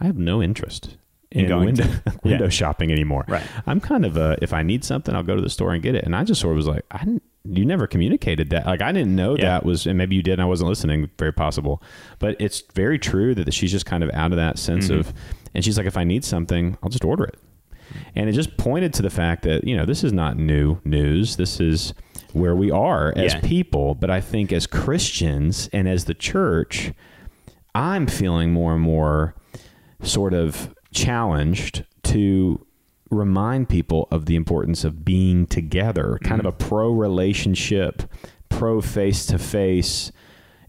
I 0.00 0.06
have 0.06 0.18
no 0.18 0.42
interest 0.42 0.96
in 1.34 1.48
going 1.48 1.66
window, 1.66 1.84
to, 1.84 2.02
window 2.24 2.44
yeah. 2.44 2.50
shopping 2.50 2.92
anymore. 2.92 3.24
Right. 3.28 3.42
I'm 3.66 3.80
kind 3.80 4.04
of 4.04 4.16
a, 4.16 4.36
if 4.42 4.52
I 4.52 4.62
need 4.62 4.84
something, 4.84 5.14
I'll 5.14 5.22
go 5.22 5.36
to 5.36 5.42
the 5.42 5.50
store 5.50 5.72
and 5.72 5.82
get 5.82 5.94
it. 5.94 6.04
And 6.04 6.14
I 6.14 6.24
just 6.24 6.40
sort 6.40 6.52
of 6.52 6.56
was 6.56 6.66
like, 6.66 6.84
I 6.90 6.98
didn't, 6.98 7.22
you 7.44 7.64
never 7.64 7.86
communicated 7.86 8.50
that. 8.50 8.66
Like, 8.66 8.82
I 8.82 8.92
didn't 8.92 9.16
know 9.16 9.36
yeah. 9.36 9.44
that 9.44 9.64
was, 9.64 9.86
and 9.86 9.98
maybe 9.98 10.14
you 10.14 10.22
did, 10.22 10.34
and 10.34 10.42
I 10.42 10.44
wasn't 10.44 10.68
listening, 10.68 11.10
very 11.18 11.32
possible. 11.32 11.82
But 12.18 12.36
it's 12.38 12.62
very 12.74 12.98
true 12.98 13.34
that 13.34 13.52
she's 13.52 13.72
just 13.72 13.86
kind 13.86 14.04
of 14.04 14.10
out 14.10 14.32
of 14.32 14.36
that 14.36 14.58
sense 14.58 14.88
mm-hmm. 14.88 15.00
of, 15.00 15.12
and 15.54 15.64
she's 15.64 15.76
like, 15.76 15.86
if 15.86 15.96
I 15.96 16.04
need 16.04 16.24
something, 16.24 16.78
I'll 16.82 16.90
just 16.90 17.04
order 17.04 17.24
it. 17.24 17.38
And 18.14 18.28
it 18.28 18.32
just 18.32 18.56
pointed 18.56 18.94
to 18.94 19.02
the 19.02 19.10
fact 19.10 19.42
that, 19.42 19.64
you 19.64 19.76
know, 19.76 19.84
this 19.84 20.04
is 20.04 20.12
not 20.12 20.36
new 20.36 20.80
news. 20.84 21.36
This 21.36 21.60
is 21.60 21.94
where 22.32 22.54
we 22.54 22.70
are 22.70 23.12
as 23.16 23.34
yeah. 23.34 23.40
people. 23.40 23.94
But 23.94 24.10
I 24.10 24.20
think 24.20 24.52
as 24.52 24.66
Christians 24.66 25.68
and 25.72 25.88
as 25.88 26.06
the 26.06 26.14
church, 26.14 26.92
I'm 27.74 28.06
feeling 28.06 28.52
more 28.52 28.74
and 28.74 28.82
more 28.82 29.34
sort 30.02 30.34
of 30.34 30.74
challenged 30.92 31.84
to 32.04 32.64
remind 33.10 33.68
people 33.68 34.08
of 34.10 34.26
the 34.26 34.36
importance 34.36 34.84
of 34.84 35.04
being 35.04 35.46
together, 35.46 36.18
kind 36.22 36.40
mm-hmm. 36.40 36.48
of 36.48 36.54
a 36.54 36.56
pro 36.56 36.90
relationship, 36.90 38.02
pro 38.48 38.80
face 38.80 39.26
to 39.26 39.38
face, 39.38 40.12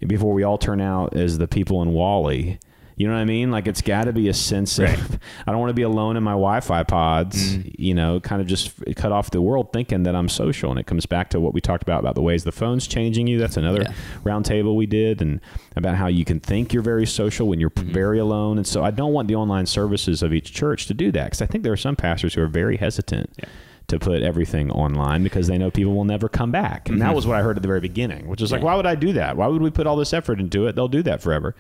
before 0.08 0.34
we 0.34 0.44
all 0.44 0.58
turn 0.58 0.82
out 0.82 1.16
as 1.16 1.38
the 1.38 1.48
people 1.48 1.82
in 1.82 1.92
WALL-E 1.92 2.60
you 3.04 3.10
know 3.10 3.16
what 3.16 3.22
I 3.22 3.26
mean? 3.26 3.52
Like 3.52 3.68
it's 3.68 3.82
got 3.82 4.06
to 4.06 4.14
be 4.14 4.30
a 4.30 4.34
sense 4.34 4.80
right. 4.80 4.98
of 4.98 5.20
I 5.46 5.52
don't 5.52 5.60
want 5.60 5.72
to 5.72 5.74
be 5.74 5.82
alone 5.82 6.16
in 6.16 6.24
my 6.24 6.32
Wi-Fi 6.32 6.84
pods. 6.84 7.58
Mm. 7.58 7.76
You 7.78 7.94
know, 7.94 8.22
kind 8.22 8.42
of 8.42 8.48
just 8.48 8.72
cut 8.96 9.12
off 9.12 9.30
the 9.30 9.42
world, 9.42 9.74
thinking 9.74 10.04
that 10.04 10.16
I'm 10.16 10.30
social. 10.30 10.72
And 10.72 10.80
it 10.80 10.86
comes 10.86 11.06
back 11.06 11.30
to 11.32 11.42
what 11.42 11.54
we 11.54 11.60
talked 11.60 11.84
about 11.84 12.00
about 12.00 12.16
the 12.16 12.22
ways 12.22 12.46
the 12.46 12.54
phone's 12.54 12.88
changing 12.88 13.28
you. 13.28 13.40
That's 13.40 13.58
another 13.58 13.82
yeah. 13.82 13.94
roundtable 14.24 14.78
we 14.78 14.86
did, 14.86 15.22
and 15.22 15.42
about 15.76 15.96
how 15.96 16.08
you 16.08 16.24
can 16.24 16.40
think 16.40 16.72
you're 16.72 16.82
very 16.82 17.06
social 17.06 17.50
when 17.50 17.60
you're 17.60 17.72
mm-hmm. 17.72 17.92
very 17.92 18.20
alone. 18.20 18.58
And 18.58 18.66
so 18.66 18.86
I 18.86 18.92
don't 18.92 19.12
want 19.12 19.28
the 19.28 19.36
online 19.36 19.66
services 19.66 20.24
of 20.24 20.34
each 20.34 20.54
church 20.54 20.86
to 20.86 20.94
do 20.94 21.12
that 21.12 21.26
because 21.26 21.42
I 21.42 21.46
think 21.46 21.66
there 21.66 21.74
are 21.74 21.78
some 21.78 21.98
pastors 21.98 22.36
who 22.36 22.42
are 22.42 22.48
very 22.48 22.78
hesitant. 22.78 23.32
Yeah 23.38 23.50
to 23.90 24.00
put 24.00 24.22
everything 24.22 24.72
online 24.72 25.24
because 25.24 25.48
they 25.48 25.58
know 25.58 25.70
people 25.70 25.94
will 25.94 26.06
never 26.06 26.30
come 26.30 26.52
back. 26.52 26.88
And 26.88 26.98
mm-hmm. 26.98 27.06
that 27.06 27.14
was 27.14 27.28
what 27.28 27.38
I 27.38 27.42
heard 27.42 27.58
at 27.58 27.62
the 27.62 27.68
very 27.68 27.82
beginning, 27.82 28.30
which 28.30 28.42
is 28.42 28.50
yeah. 28.50 28.56
like, 28.56 28.64
why 28.64 28.76
would 28.76 28.86
I 28.86 28.96
do 28.96 29.12
that? 29.12 29.36
Why 29.36 29.46
would 29.48 29.62
we 29.62 29.72
put 29.72 29.86
all 29.86 29.98
this 29.98 30.14
effort 30.14 30.40
into 30.40 30.68
it? 30.68 30.76
They'll 30.78 30.88
do 30.88 31.04
that 31.04 31.22
forever 31.22 31.54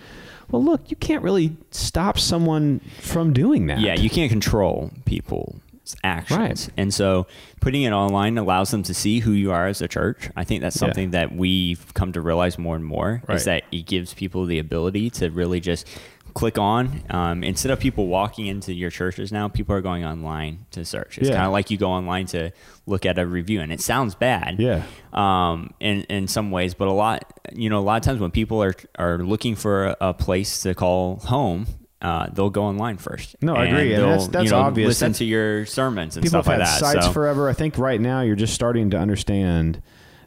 well, 0.51 0.63
look, 0.63 0.89
you 0.89 0.97
can't 0.97 1.23
really 1.23 1.55
stop 1.71 2.19
someone 2.19 2.81
from 2.99 3.33
doing 3.33 3.67
that. 3.67 3.79
Yeah, 3.79 3.95
you 3.95 4.09
can't 4.09 4.29
control 4.29 4.91
people's 5.05 5.95
actions. 6.03 6.39
Right. 6.39 6.69
And 6.77 6.93
so 6.93 7.27
putting 7.61 7.83
it 7.83 7.91
online 7.91 8.37
allows 8.37 8.71
them 8.71 8.83
to 8.83 8.93
see 8.93 9.19
who 9.19 9.31
you 9.31 9.51
are 9.51 9.67
as 9.67 9.81
a 9.81 9.87
church. 9.87 10.29
I 10.35 10.43
think 10.43 10.61
that's 10.61 10.79
something 10.79 11.13
yeah. 11.13 11.27
that 11.27 11.35
we've 11.35 11.93
come 11.93 12.13
to 12.13 12.21
realize 12.21 12.57
more 12.57 12.75
and 12.75 12.85
more 12.85 13.21
right. 13.27 13.35
is 13.35 13.45
that 13.45 13.63
it 13.71 13.85
gives 13.85 14.13
people 14.13 14.45
the 14.45 14.59
ability 14.59 15.09
to 15.11 15.29
really 15.29 15.59
just 15.59 15.87
click 16.33 16.57
on. 16.57 17.01
Um, 17.09 17.43
instead 17.43 17.71
of 17.71 17.79
people 17.79 18.07
walking 18.07 18.47
into 18.47 18.73
your 18.73 18.89
churches 18.89 19.31
now, 19.31 19.47
people 19.47 19.75
are 19.75 19.81
going 19.81 20.03
online 20.03 20.65
to 20.71 20.85
search. 20.85 21.17
It's 21.17 21.29
yeah. 21.29 21.35
kind 21.35 21.45
of 21.45 21.51
like 21.51 21.71
you 21.71 21.77
go 21.77 21.89
online 21.89 22.25
to 22.27 22.51
look 22.85 23.05
at 23.05 23.17
a 23.19 23.25
review, 23.25 23.61
and 23.61 23.71
it 23.71 23.81
sounds 23.81 24.15
bad. 24.15 24.59
Yeah. 24.59 24.83
Um, 25.11 25.73
in 25.79 26.03
in 26.03 26.27
some 26.27 26.51
ways, 26.51 26.73
but 26.73 26.87
a 26.87 26.91
lot, 26.91 27.39
you 27.53 27.69
know, 27.69 27.79
a 27.79 27.81
lot 27.85 27.97
of 27.97 28.03
times 28.03 28.19
when 28.19 28.31
people 28.31 28.63
are 28.63 28.75
are 28.97 29.19
looking 29.19 29.55
for 29.55 29.95
a, 29.99 30.13
place 30.13 30.61
to 30.63 30.73
call 30.73 31.17
home. 31.17 31.67
Uh, 32.01 32.27
they'll 32.33 32.49
go 32.49 32.63
online 32.63 32.97
first. 32.97 33.33
No, 33.41 33.55
I 33.55 33.63
agree. 33.63 33.93
And 33.93 34.03
that's, 34.03 34.27
that's 34.27 34.43
you 34.43 34.51
know, 34.51 34.59
obvious. 34.59 34.87
Listen 34.87 35.11
that's, 35.11 35.19
to 35.19 35.25
your 35.25 35.65
sermons 35.65 36.17
and 36.17 36.23
people 36.23 36.43
stuff 36.43 36.51
have 36.51 36.59
like 36.59 36.67
had 36.67 36.81
that. 36.81 36.93
Sites 36.93 37.05
so. 37.05 37.13
forever. 37.13 37.47
I 37.47 37.53
think 37.53 37.77
right 37.77 37.99
now 37.99 38.19
you're 38.19 38.35
just 38.35 38.53
starting 38.53 38.89
to 38.89 38.97
understand 38.97 39.81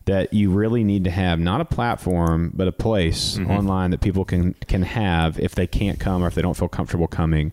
that 0.06 0.32
you 0.32 0.50
really 0.50 0.82
need 0.82 1.04
to 1.04 1.10
have 1.10 1.38
not 1.38 1.60
a 1.60 1.64
platform 1.64 2.50
but 2.54 2.66
a 2.66 2.72
place 2.72 3.36
mm-hmm. 3.36 3.50
online 3.50 3.90
that 3.90 4.00
people 4.00 4.24
can 4.24 4.54
can 4.66 4.82
have 4.82 5.38
if 5.38 5.54
they 5.54 5.66
can't 5.66 6.00
come 6.00 6.22
or 6.22 6.26
if 6.26 6.34
they 6.34 6.42
don't 6.42 6.56
feel 6.56 6.68
comfortable 6.68 7.06
coming 7.06 7.52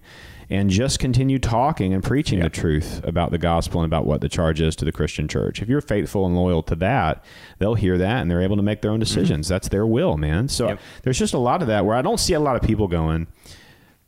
and 0.49 0.69
just 0.69 0.99
continue 0.99 1.39
talking 1.39 1.93
and 1.93 2.03
preaching 2.03 2.39
the 2.39 2.49
truth 2.49 3.01
about 3.03 3.31
the 3.31 3.39
gospel 3.39 3.81
and 3.81 3.89
about 3.89 4.05
what 4.05 4.21
the 4.21 4.29
charge 4.29 4.61
is 4.61 4.75
to 4.75 4.85
the 4.85 4.91
Christian 4.91 5.27
church. 5.27 5.63
If 5.63 5.69
you're 5.69 5.81
faithful 5.81 6.27
and 6.27 6.35
loyal 6.35 6.61
to 6.63 6.75
that, 6.75 7.23
they'll 7.57 7.73
hear 7.73 7.97
that 7.97 8.21
and 8.21 8.29
they're 8.29 8.41
able 8.41 8.57
to 8.57 8.61
make 8.61 8.81
their 8.81 8.91
own 8.91 8.97
mm-hmm. 8.97 9.03
decisions. 9.03 9.47
Mm-hmm. 9.47 9.53
That's 9.53 9.69
their 9.69 9.87
will, 9.87 10.17
man. 10.17 10.47
So 10.49 10.67
yep. 10.67 10.79
there's 11.01 11.17
just 11.17 11.33
a 11.33 11.39
lot 11.39 11.61
of 11.61 11.69
that 11.69 11.85
where 11.85 11.95
I 11.95 12.03
don't 12.03 12.19
see 12.19 12.33
a 12.33 12.39
lot 12.39 12.55
of 12.55 12.61
people 12.61 12.87
going, 12.87 13.27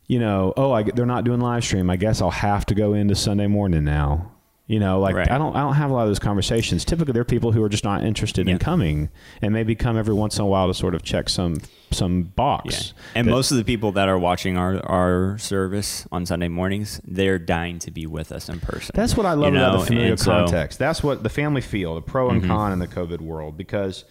you 0.06 0.20
know, 0.20 0.52
oh, 0.56 0.72
I, 0.72 0.84
they're 0.84 1.06
not 1.06 1.24
doing 1.24 1.40
live 1.40 1.64
stream. 1.64 1.90
I 1.90 1.96
guess 1.96 2.22
I'll 2.22 2.30
have 2.30 2.64
to 2.66 2.76
go 2.76 2.94
into 2.94 3.16
Sunday 3.16 3.48
morning 3.48 3.84
now. 3.84 4.30
You 4.68 4.80
know, 4.80 4.98
like 4.98 5.14
right. 5.14 5.30
I 5.30 5.38
don't 5.38 5.54
I 5.54 5.60
don't 5.60 5.74
have 5.74 5.90
a 5.90 5.94
lot 5.94 6.02
of 6.02 6.08
those 6.08 6.18
conversations. 6.18 6.84
Typically, 6.84 7.12
there 7.12 7.20
are 7.20 7.24
people 7.24 7.52
who 7.52 7.62
are 7.62 7.68
just 7.68 7.84
not 7.84 8.02
interested 8.02 8.48
yeah. 8.48 8.54
in 8.54 8.58
coming, 8.58 9.10
and 9.40 9.52
maybe 9.52 9.76
come 9.76 9.96
every 9.96 10.14
once 10.14 10.38
in 10.38 10.42
a 10.42 10.46
while 10.46 10.66
to 10.66 10.74
sort 10.74 10.96
of 10.96 11.04
check 11.04 11.28
some 11.28 11.60
some 11.92 12.24
box. 12.24 12.92
Yeah. 12.96 13.02
And 13.14 13.28
that, 13.28 13.30
most 13.30 13.52
of 13.52 13.58
the 13.58 13.64
people 13.64 13.92
that 13.92 14.08
are 14.08 14.18
watching 14.18 14.56
our 14.56 14.84
our 14.84 15.38
service 15.38 16.08
on 16.10 16.26
Sunday 16.26 16.48
mornings, 16.48 17.00
they're 17.04 17.38
dying 17.38 17.78
to 17.78 17.92
be 17.92 18.06
with 18.06 18.32
us 18.32 18.48
in 18.48 18.58
person. 18.58 18.90
That's 18.92 19.16
what 19.16 19.24
I 19.24 19.34
love 19.34 19.54
you 19.54 19.60
about 19.60 19.72
know? 19.72 19.80
the 19.82 19.86
familial 19.86 20.16
context. 20.16 20.78
So, 20.78 20.84
That's 20.84 21.00
what 21.00 21.22
the 21.22 21.30
family 21.30 21.60
feel, 21.60 21.94
the 21.94 22.02
pro 22.02 22.30
and 22.30 22.42
mm-hmm. 22.42 22.50
con 22.50 22.72
in 22.72 22.80
the 22.80 22.88
COVID 22.88 23.20
world, 23.20 23.56
because 23.56 24.04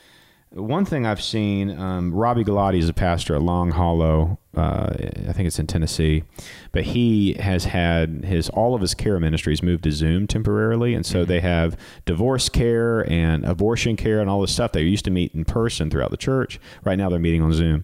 one 0.56 0.86
thing 0.86 1.06
I've 1.06 1.22
seen, 1.22 1.78
um, 1.78 2.14
Robby 2.14 2.44
Gallaty 2.44 2.80
is 2.80 2.88
a 2.88 2.94
pastor 2.94 3.36
at 3.36 3.42
Long 3.42 3.72
Hollow. 3.72 4.40
Uh, 4.56 4.94
I 5.28 5.34
think 5.34 5.48
it's 5.48 5.60
in 5.60 5.68
Tennessee, 5.68 6.24
but 6.72 6.86
he 6.86 7.34
has 7.34 7.66
had 7.66 8.24
his 8.24 8.48
all 8.50 8.74
of 8.74 8.80
his 8.80 8.94
care 8.94 9.20
ministries 9.20 9.62
moved 9.62 9.84
to 9.84 9.92
Zoom 9.92 10.28
temporarily, 10.28 10.94
and 10.94 11.06
so 11.06 11.20
mm-hmm. 11.20 11.28
they 11.30 11.40
have 11.42 11.78
divorce 12.06 12.48
care 12.48 13.02
and 13.12 13.44
abortion 13.44 13.98
care 13.98 14.22
and 14.22 14.30
all 14.30 14.40
this 14.40 14.54
stuff. 14.54 14.72
They 14.72 14.84
used 14.84 15.04
to 15.06 15.12
meet 15.12 15.36
in 15.36 15.44
person 15.44 15.90
throughout 15.90 16.12
the 16.12 16.18
church. 16.18 16.58
Right 16.86 16.98
now, 16.98 17.10
they're 17.10 17.20
meeting 17.20 17.42
on 17.42 17.52
Zoom 17.52 17.84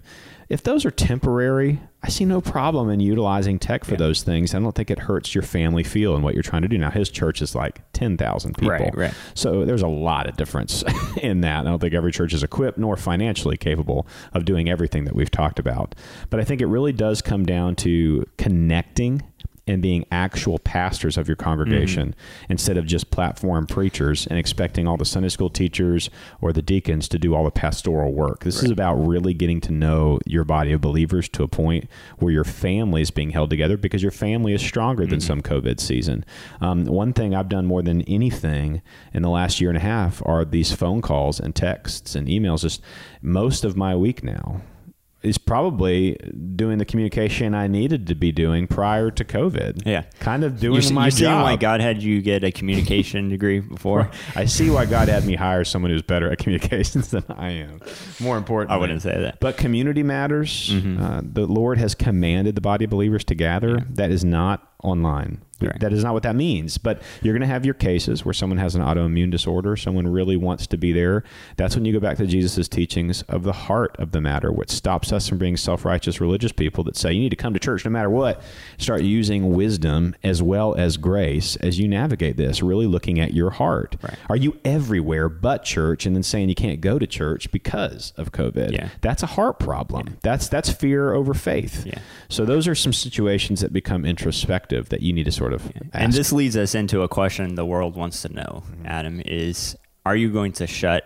if 0.51 0.63
those 0.63 0.85
are 0.85 0.91
temporary, 0.91 1.79
I 2.03 2.09
see 2.09 2.25
no 2.25 2.41
problem 2.41 2.89
in 2.89 2.99
utilizing 2.99 3.57
tech 3.57 3.85
for 3.85 3.91
yeah. 3.91 3.99
those 3.99 4.21
things. 4.21 4.53
I 4.53 4.59
don't 4.59 4.75
think 4.75 4.91
it 4.91 4.99
hurts 4.99 5.33
your 5.33 5.43
family 5.43 5.81
feel 5.81 6.13
and 6.13 6.25
what 6.25 6.33
you're 6.33 6.43
trying 6.43 6.63
to 6.63 6.67
do. 6.67 6.77
Now, 6.77 6.91
his 6.91 7.09
church 7.09 7.41
is 7.41 7.55
like 7.55 7.81
10,000 7.93 8.57
people. 8.57 8.69
Right, 8.69 8.93
right. 8.93 9.13
So 9.33 9.63
there's 9.63 9.81
a 9.81 9.87
lot 9.87 10.27
of 10.27 10.35
difference 10.35 10.83
in 11.21 11.39
that. 11.41 11.61
I 11.61 11.63
don't 11.63 11.79
think 11.79 11.93
every 11.93 12.11
church 12.11 12.33
is 12.33 12.43
equipped 12.43 12.77
nor 12.77 12.97
financially 12.97 13.55
capable 13.55 14.05
of 14.33 14.43
doing 14.43 14.69
everything 14.69 15.05
that 15.05 15.15
we've 15.15 15.31
talked 15.31 15.57
about. 15.57 15.95
But 16.29 16.41
I 16.41 16.43
think 16.43 16.59
it 16.59 16.67
really 16.67 16.91
does 16.91 17.21
come 17.21 17.45
down 17.45 17.77
to 17.77 18.27
connecting 18.37 19.23
and 19.71 19.81
being 19.81 20.05
actual 20.11 20.59
pastors 20.59 21.17
of 21.17 21.27
your 21.27 21.37
congregation 21.37 22.09
mm-hmm. 22.09 22.51
instead 22.51 22.77
of 22.77 22.85
just 22.85 23.09
platform 23.09 23.65
preachers 23.65 24.27
and 24.27 24.37
expecting 24.37 24.87
all 24.87 24.97
the 24.97 25.05
Sunday 25.05 25.29
school 25.29 25.49
teachers 25.49 26.09
or 26.41 26.51
the 26.51 26.61
deacons 26.61 27.07
to 27.07 27.17
do 27.17 27.33
all 27.33 27.45
the 27.45 27.51
pastoral 27.51 28.13
work. 28.13 28.43
This 28.43 28.57
right. 28.57 28.65
is 28.65 28.71
about 28.71 28.95
really 28.95 29.33
getting 29.33 29.61
to 29.61 29.71
know 29.71 30.19
your 30.25 30.43
body 30.43 30.73
of 30.73 30.81
believers 30.81 31.29
to 31.29 31.43
a 31.43 31.47
point 31.47 31.87
where 32.17 32.33
your 32.33 32.43
family 32.43 33.01
is 33.01 33.11
being 33.11 33.29
held 33.29 33.49
together 33.49 33.77
because 33.77 34.01
your 34.01 34.11
family 34.11 34.53
is 34.53 34.61
stronger 34.61 35.05
than 35.05 35.19
mm-hmm. 35.19 35.27
some 35.27 35.41
COVID 35.41 35.79
season. 35.79 36.25
Um, 36.59 36.85
one 36.85 37.13
thing 37.13 37.33
I've 37.33 37.49
done 37.49 37.65
more 37.65 37.81
than 37.81 38.01
anything 38.03 38.81
in 39.13 39.23
the 39.23 39.29
last 39.29 39.61
year 39.61 39.69
and 39.69 39.77
a 39.77 39.81
half 39.81 40.21
are 40.25 40.43
these 40.43 40.73
phone 40.73 41.01
calls 41.01 41.39
and 41.39 41.55
texts 41.55 42.15
and 42.15 42.27
emails. 42.27 42.61
Just 42.61 42.81
most 43.21 43.63
of 43.63 43.77
my 43.77 43.95
week 43.95 44.23
now 44.23 44.61
is 45.23 45.37
probably 45.37 46.15
doing 46.55 46.77
the 46.77 46.85
communication 46.85 47.53
I 47.53 47.67
needed 47.67 48.07
to 48.07 48.15
be 48.15 48.31
doing 48.31 48.67
prior 48.67 49.11
to 49.11 49.23
COVID. 49.23 49.85
Yeah. 49.85 50.03
kind 50.19 50.43
of 50.43 50.59
doing 50.59 50.81
You're, 50.81 50.93
my 50.93 51.09
seeing 51.09 51.29
job. 51.31 51.43
why 51.43 51.55
God 51.55 51.79
had 51.81 52.01
you 52.01 52.21
get 52.21 52.43
a 52.43 52.51
communication 52.51 53.29
degree 53.35 53.59
before. 53.59 54.09
I 54.35 54.45
see 54.45 54.69
why 54.69 54.85
God 54.85 55.07
had 55.09 55.25
me 55.25 55.35
hire 55.35 55.63
someone 55.63 55.91
who's 55.91 56.01
better 56.01 56.31
at 56.31 56.39
communications 56.39 57.11
than 57.11 57.23
I 57.29 57.51
am. 57.51 57.81
More 58.19 58.37
important, 58.37 58.71
I 58.71 58.77
wouldn't 58.77 59.01
say 59.01 59.19
that. 59.19 59.39
But 59.39 59.57
community 59.57 60.03
matters. 60.03 60.71
Uh, 60.73 61.21
the 61.23 61.45
Lord 61.45 61.77
has 61.77 61.93
commanded 61.95 62.55
the 62.55 62.61
body 62.61 62.85
of 62.85 62.91
believers 62.91 63.23
to 63.25 63.35
gather. 63.35 63.79
That 63.91 64.11
is 64.11 64.23
not 64.25 64.70
online. 64.83 65.41
Right. 65.67 65.79
That 65.79 65.93
is 65.93 66.03
not 66.03 66.13
what 66.13 66.23
that 66.23 66.35
means. 66.35 66.77
But 66.77 67.01
you're 67.21 67.33
going 67.33 67.41
to 67.41 67.53
have 67.53 67.65
your 67.65 67.73
cases 67.73 68.25
where 68.25 68.33
someone 68.33 68.57
has 68.57 68.75
an 68.75 68.81
autoimmune 68.81 69.31
disorder, 69.31 69.75
someone 69.75 70.07
really 70.07 70.37
wants 70.37 70.67
to 70.67 70.77
be 70.77 70.91
there. 70.91 71.23
That's 71.57 71.75
when 71.75 71.85
you 71.85 71.93
go 71.93 71.99
back 71.99 72.17
to 72.17 72.25
Jesus' 72.25 72.67
teachings 72.67 73.21
of 73.23 73.43
the 73.43 73.53
heart 73.53 73.95
of 73.99 74.11
the 74.11 74.21
matter, 74.21 74.51
what 74.51 74.69
stops 74.69 75.11
us 75.11 75.27
from 75.27 75.37
being 75.37 75.57
self 75.57 75.85
righteous 75.85 76.19
religious 76.19 76.51
people 76.51 76.83
that 76.85 76.97
say 76.97 77.13
you 77.13 77.19
need 77.19 77.29
to 77.29 77.35
come 77.35 77.53
to 77.53 77.59
church 77.59 77.85
no 77.85 77.91
matter 77.91 78.09
what. 78.09 78.41
Start 78.77 79.01
using 79.01 79.53
wisdom 79.53 80.15
as 80.23 80.41
well 80.41 80.75
as 80.75 80.97
grace 80.97 81.55
as 81.57 81.79
you 81.79 81.87
navigate 81.87 82.37
this, 82.37 82.61
really 82.61 82.87
looking 82.87 83.19
at 83.19 83.33
your 83.33 83.51
heart. 83.51 83.95
Right. 84.01 84.17
Are 84.29 84.35
you 84.35 84.59
everywhere 84.65 85.29
but 85.29 85.63
church 85.63 86.05
and 86.05 86.15
then 86.15 86.23
saying 86.23 86.49
you 86.49 86.55
can't 86.55 86.81
go 86.81 86.97
to 86.97 87.07
church 87.07 87.51
because 87.51 88.13
of 88.17 88.31
COVID? 88.31 88.71
Yeah. 88.71 88.89
That's 89.01 89.23
a 89.23 89.27
heart 89.27 89.59
problem. 89.59 90.17
That's 90.21 90.47
that's 90.47 90.69
fear 90.69 91.13
over 91.13 91.33
faith. 91.33 91.85
Yeah. 91.85 91.99
So 92.29 92.45
those 92.45 92.67
are 92.67 92.75
some 92.75 92.93
situations 92.93 93.61
that 93.61 93.73
become 93.73 94.05
introspective 94.05 94.70
that 94.71 95.01
you 95.01 95.13
need 95.13 95.25
to 95.25 95.31
sort 95.31 95.53
of 95.53 95.65
ask. 95.65 95.85
And 95.93 96.13
this 96.13 96.31
leads 96.31 96.57
us 96.57 96.75
into 96.75 97.01
a 97.01 97.07
question 97.07 97.55
the 97.55 97.65
world 97.65 97.95
wants 97.95 98.21
to 98.23 98.29
know, 98.29 98.63
Adam, 98.85 99.21
is 99.25 99.75
are 100.05 100.15
you 100.15 100.31
going 100.31 100.53
to 100.53 100.67
shut 100.67 101.03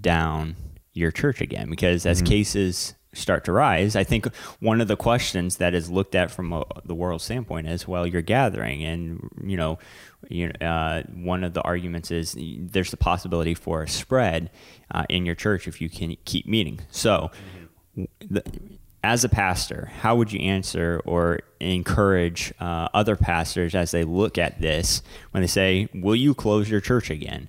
down 0.00 0.56
your 0.92 1.10
church 1.10 1.40
again? 1.40 1.68
Because 1.70 2.06
as 2.06 2.22
cases 2.22 2.94
start 3.14 3.44
to 3.44 3.52
rise, 3.52 3.96
I 3.96 4.04
think 4.04 4.26
one 4.60 4.80
of 4.80 4.88
the 4.88 4.96
questions 4.96 5.56
that 5.56 5.74
is 5.74 5.90
looked 5.90 6.14
at 6.14 6.30
from 6.30 6.52
a, 6.52 6.64
the 6.84 6.94
world 6.94 7.20
standpoint 7.20 7.68
is, 7.68 7.86
well, 7.88 8.06
you're 8.06 8.22
gathering, 8.22 8.84
and 8.84 9.28
you 9.42 9.56
know, 9.56 9.78
you 10.28 10.50
uh, 10.60 11.02
one 11.14 11.44
of 11.44 11.54
the 11.54 11.62
arguments 11.62 12.10
is 12.10 12.36
there's 12.38 12.90
the 12.90 12.96
possibility 12.96 13.54
for 13.54 13.82
a 13.82 13.88
spread 13.88 14.50
uh, 14.90 15.04
in 15.08 15.26
your 15.26 15.34
church 15.34 15.68
if 15.68 15.80
you 15.80 15.88
can 15.88 16.16
keep 16.24 16.46
meeting. 16.46 16.80
So. 16.90 17.30
The, 18.30 18.44
as 19.04 19.24
a 19.24 19.28
pastor, 19.28 19.90
how 20.00 20.16
would 20.16 20.32
you 20.32 20.40
answer 20.40 21.00
or 21.04 21.40
encourage 21.60 22.52
uh, 22.60 22.88
other 22.94 23.16
pastors 23.16 23.74
as 23.74 23.90
they 23.90 24.04
look 24.04 24.38
at 24.38 24.60
this 24.60 25.02
when 25.30 25.42
they 25.42 25.46
say, 25.46 25.88
"Will 25.94 26.16
you 26.16 26.34
close 26.34 26.68
your 26.68 26.80
church 26.80 27.10
again?" 27.10 27.48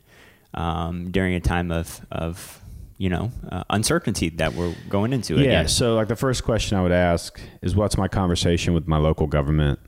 Um, 0.53 1.12
during 1.12 1.33
a 1.33 1.39
time 1.39 1.71
of 1.71 2.05
of 2.12 2.62
you 2.97 3.09
know 3.09 3.31
uh, 3.51 3.63
uncertainty 3.69 4.29
that 4.29 4.53
we're 4.53 4.75
going 4.89 5.13
into 5.13 5.35
yeah. 5.35 5.41
again. 5.41 5.67
So 5.67 5.95
like 5.95 6.07
the 6.07 6.15
first 6.15 6.43
question 6.43 6.77
I 6.77 6.83
would 6.83 6.91
ask 6.91 7.39
is, 7.62 7.75
what's 7.75 7.97
my 7.97 8.07
conversation 8.07 8.73
with 8.73 8.88
my 8.88 8.97
local 8.97 9.25
government? 9.25 9.79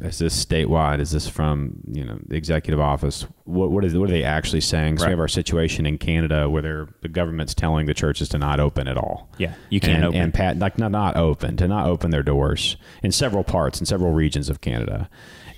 Is 0.00 0.18
this 0.18 0.44
statewide? 0.44 1.00
Is 1.00 1.10
this 1.10 1.28
from 1.28 1.80
you 1.90 2.04
know 2.04 2.18
the 2.26 2.36
executive 2.36 2.80
office? 2.80 3.26
What 3.44 3.70
what 3.70 3.84
is 3.84 3.94
what 3.96 4.08
are 4.08 4.12
they 4.12 4.24
actually 4.24 4.60
saying? 4.60 4.98
So 4.98 5.06
we 5.06 5.10
have 5.10 5.20
our 5.20 5.28
situation 5.28 5.86
in 5.86 5.98
Canada 5.98 6.48
where 6.48 6.62
they're, 6.62 6.88
the 7.02 7.08
government's 7.08 7.54
telling 7.54 7.86
the 7.86 7.94
churches 7.94 8.28
to 8.30 8.38
not 8.38 8.60
open 8.60 8.88
at 8.88 8.96
all. 8.96 9.28
Yeah, 9.38 9.54
you 9.70 9.80
can't 9.80 9.96
and, 9.96 10.04
open. 10.04 10.20
and 10.20 10.34
pat 10.34 10.58
like 10.58 10.78
not 10.78 10.90
not 10.90 11.16
open 11.16 11.56
to 11.56 11.68
not 11.68 11.86
open 11.86 12.10
their 12.10 12.22
doors 12.22 12.76
in 13.02 13.12
several 13.12 13.44
parts 13.44 13.80
in 13.80 13.86
several 13.86 14.12
regions 14.12 14.48
of 14.48 14.60
Canada, 14.60 15.08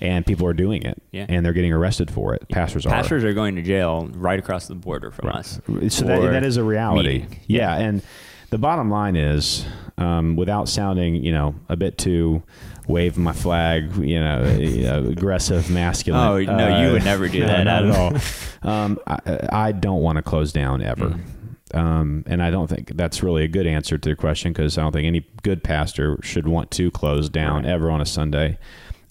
and 0.01 0.25
people 0.25 0.47
are 0.47 0.53
doing 0.53 0.83
it. 0.83 1.01
Yeah. 1.11 1.25
and 1.27 1.45
they're 1.45 1.53
getting 1.53 1.73
arrested 1.73 2.11
for 2.11 2.33
it. 2.33 2.47
Pastors 2.49 2.85
are. 2.85 2.89
Pastors 2.89 3.23
are 3.23 3.33
going 3.33 3.55
to 3.55 3.61
jail 3.61 4.09
right 4.13 4.39
across 4.39 4.67
the 4.67 4.75
border 4.75 5.11
from 5.11 5.29
us. 5.29 5.59
So 5.89 6.05
that, 6.05 6.21
that 6.31 6.43
is 6.43 6.57
a 6.57 6.63
reality. 6.63 7.19
meeting. 7.19 7.39
Yeah. 7.47 7.75
and 7.75 8.01
the 8.49 8.57
bottom 8.57 8.89
line 8.89 9.15
is, 9.15 9.65
um, 9.97 10.35
without 10.35 10.67
sounding, 10.69 11.15
you 11.15 11.31
know, 11.31 11.55
a 11.67 11.75
bit 11.75 11.97
too 11.97 12.41
wave 12.89 13.17
my 13.17 13.31
flag, 13.31 13.95
you 13.97 14.19
know, 14.19 14.41
uh, 15.05 15.09
aggressive, 15.09 15.69
masculine. 15.69 16.49
Oh, 16.49 16.55
no, 16.57 16.81
you 16.81 16.91
would 16.93 17.05
never 17.05 17.27
do 17.27 17.39
no, 17.41 17.47
that, 17.47 17.63
not 17.63 17.85
at 17.85 17.95
all. 17.95 18.69
Um, 18.69 18.99
I, 19.07 19.67
I 19.67 19.71
don't 19.71 20.01
want 20.01 20.17
to 20.17 20.21
close 20.21 20.51
down 20.51 20.81
ever. 20.81 21.09
Mm-hmm. 21.09 21.77
Um, 21.77 22.23
and 22.25 22.41
I 22.41 22.49
don't 22.49 22.67
think 22.67 22.93
that's 22.95 23.21
really 23.21 23.43
a 23.43 23.47
good 23.47 23.67
answer 23.67 23.97
to 23.99 24.09
the 24.09 24.15
question 24.15 24.51
because 24.51 24.77
I 24.77 24.81
don't 24.81 24.91
think 24.91 25.05
any 25.05 25.27
good 25.43 25.63
pastor 25.63 26.17
should 26.23 26.47
want 26.47 26.71
to 26.71 26.89
close 26.89 27.29
down 27.29 27.63
Right. 27.63 27.71
ever 27.71 27.91
on 27.91 28.01
a 28.01 28.07
Sunday. 28.07 28.57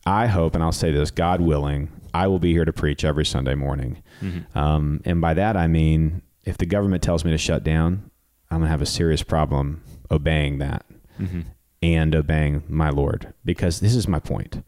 I 0.05 0.27
hope, 0.27 0.57
and 0.57 0.65
I'll 0.65 0.73
say 0.73 0.91
this, 0.91 1.13
God 1.13 1.41
willing, 1.41 1.89
I 2.13 2.27
will 2.27 2.41
be 2.41 2.53
here 2.53 2.65
to 2.65 2.73
preach 2.73 3.05
every 3.05 3.25
Sunday 3.25 3.55
morning. 3.55 4.03
Mm-hmm. 4.21 4.59
Um, 4.59 5.01
and 5.05 5.21
by 5.21 5.35
that, 5.35 5.57
I 5.57 5.69
mean, 5.69 6.23
if 6.45 6.59
the 6.59 6.67
government 6.67 7.03
tells 7.03 7.25
me 7.25 7.31
to 7.31 7.39
shut 7.39 7.63
down, 7.63 8.11
I'm 8.51 8.59
going 8.59 8.67
to 8.67 8.71
have 8.71 8.83
a 8.83 8.87
serious 8.87 9.23
problem 9.23 9.83
obeying 10.11 10.59
that 10.59 10.85
Mm-hmm. 11.21 11.41
And 11.83 12.15
obeying 12.15 12.63
my 12.69 12.91
Lord 12.91 13.33
because 13.45 13.81
this 13.81 13.95
is 13.95 14.09
my 14.09 14.19
point. 14.19 14.63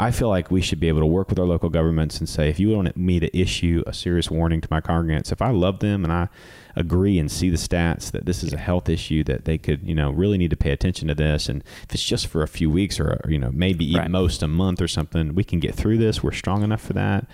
I 0.00 0.12
feel 0.12 0.28
like 0.28 0.48
we 0.48 0.60
should 0.60 0.78
be 0.78 0.86
able 0.86 1.00
to 1.00 1.06
work 1.06 1.28
with 1.28 1.40
our 1.40 1.44
local 1.44 1.70
governments 1.70 2.20
and 2.20 2.28
say, 2.28 2.48
if 2.48 2.60
you 2.60 2.70
want 2.70 2.96
me 2.96 3.18
to 3.18 3.36
issue 3.36 3.82
a 3.84 3.92
serious 3.92 4.30
warning 4.30 4.60
to 4.60 4.68
my 4.70 4.80
congregants, 4.80 5.32
if 5.32 5.42
I 5.42 5.50
love 5.50 5.80
them 5.80 6.04
and 6.04 6.12
I 6.12 6.28
agree 6.76 7.18
and 7.18 7.28
see 7.28 7.50
the 7.50 7.56
stats 7.56 8.12
that 8.12 8.24
this 8.24 8.44
is 8.44 8.52
a 8.52 8.58
health 8.58 8.88
issue 8.88 9.24
that 9.24 9.44
they 9.44 9.58
could, 9.58 9.82
you 9.82 9.96
know, 9.96 10.12
really 10.12 10.38
need 10.38 10.50
to 10.50 10.56
pay 10.56 10.70
attention 10.70 11.08
to 11.08 11.16
this, 11.16 11.48
and 11.48 11.64
if 11.82 11.94
it's 11.94 12.04
just 12.04 12.28
for 12.28 12.44
a 12.44 12.48
few 12.48 12.70
weeks 12.70 13.00
or, 13.00 13.20
you 13.28 13.40
know, 13.40 13.50
maybe 13.52 13.92
Right. 13.96 14.08
most 14.08 14.40
a 14.44 14.46
month 14.46 14.80
or 14.80 14.86
something, 14.86 15.34
we 15.34 15.42
can 15.42 15.58
get 15.58 15.74
through 15.74 15.98
this. 15.98 16.22
We're 16.22 16.30
strong 16.30 16.62
enough 16.62 16.80
for 16.80 16.92
that. 16.92 17.26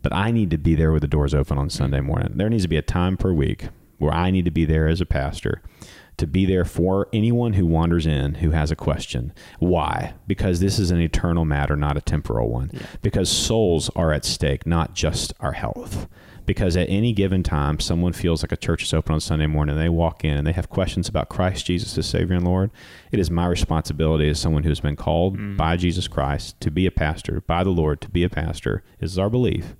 But 0.00 0.14
I 0.14 0.30
need 0.30 0.50
to 0.52 0.56
be 0.58 0.74
there 0.74 0.92
with 0.92 1.02
the 1.02 1.08
doors 1.08 1.34
open 1.34 1.58
on 1.58 1.68
Sunday 1.68 2.00
morning. 2.00 2.32
There 2.36 2.48
needs 2.48 2.62
to 2.62 2.68
be 2.68 2.78
a 2.78 2.82
time 2.82 3.18
per 3.18 3.34
week 3.34 3.68
where 3.98 4.14
I 4.14 4.30
need 4.30 4.46
to 4.46 4.50
be 4.50 4.64
there 4.64 4.88
as 4.88 5.02
a 5.02 5.06
pastor 5.06 5.60
to 6.18 6.26
be 6.26 6.44
there 6.44 6.64
for 6.64 7.08
anyone 7.12 7.54
who 7.54 7.66
wanders 7.66 8.06
in 8.06 8.34
who 8.34 8.50
has 8.50 8.70
a 8.70 8.76
question. 8.76 9.32
Why? 9.58 10.14
Because 10.26 10.60
this 10.60 10.78
is 10.78 10.90
an 10.90 11.00
eternal 11.00 11.44
matter, 11.44 11.76
not 11.76 11.96
a 11.96 12.02
temporal 12.02 12.50
one. 12.50 12.70
Because 13.02 13.30
souls 13.30 13.90
are 13.96 14.12
at 14.12 14.24
stake, 14.24 14.66
not 14.66 14.94
just 14.94 15.32
our 15.40 15.52
health. 15.52 16.08
Because 16.44 16.76
at 16.76 16.88
any 16.88 17.12
given 17.12 17.42
time, 17.42 17.78
someone 17.78 18.14
feels 18.14 18.42
like 18.42 18.52
a 18.52 18.56
church 18.56 18.82
is 18.82 18.94
open 18.94 19.12
on 19.12 19.20
Sunday 19.20 19.46
morning, 19.46 19.74
and 19.74 19.84
they 19.84 19.90
walk 19.90 20.24
in 20.24 20.38
and 20.38 20.46
they 20.46 20.52
have 20.52 20.70
questions 20.70 21.06
about 21.06 21.28
Christ 21.28 21.66
Jesus 21.66 21.96
as 21.98 22.06
Savior 22.06 22.36
and 22.36 22.44
Lord. 22.44 22.70
It 23.12 23.18
is 23.18 23.30
my 23.30 23.46
responsibility 23.46 24.30
as 24.30 24.40
someone 24.40 24.62
who's 24.62 24.80
been 24.80 24.96
called 24.96 25.36
mm. 25.36 25.58
by 25.58 25.76
Jesus 25.76 26.08
Christ 26.08 26.58
to 26.60 26.70
be 26.70 26.86
a 26.86 26.90
pastor, 26.90 27.42
by 27.42 27.64
the 27.64 27.70
Lord 27.70 28.00
to 28.00 28.08
be 28.08 28.24
a 28.24 28.30
pastor, 28.30 28.82
This 28.98 29.12
is 29.12 29.18
our 29.18 29.28
belief 29.28 29.74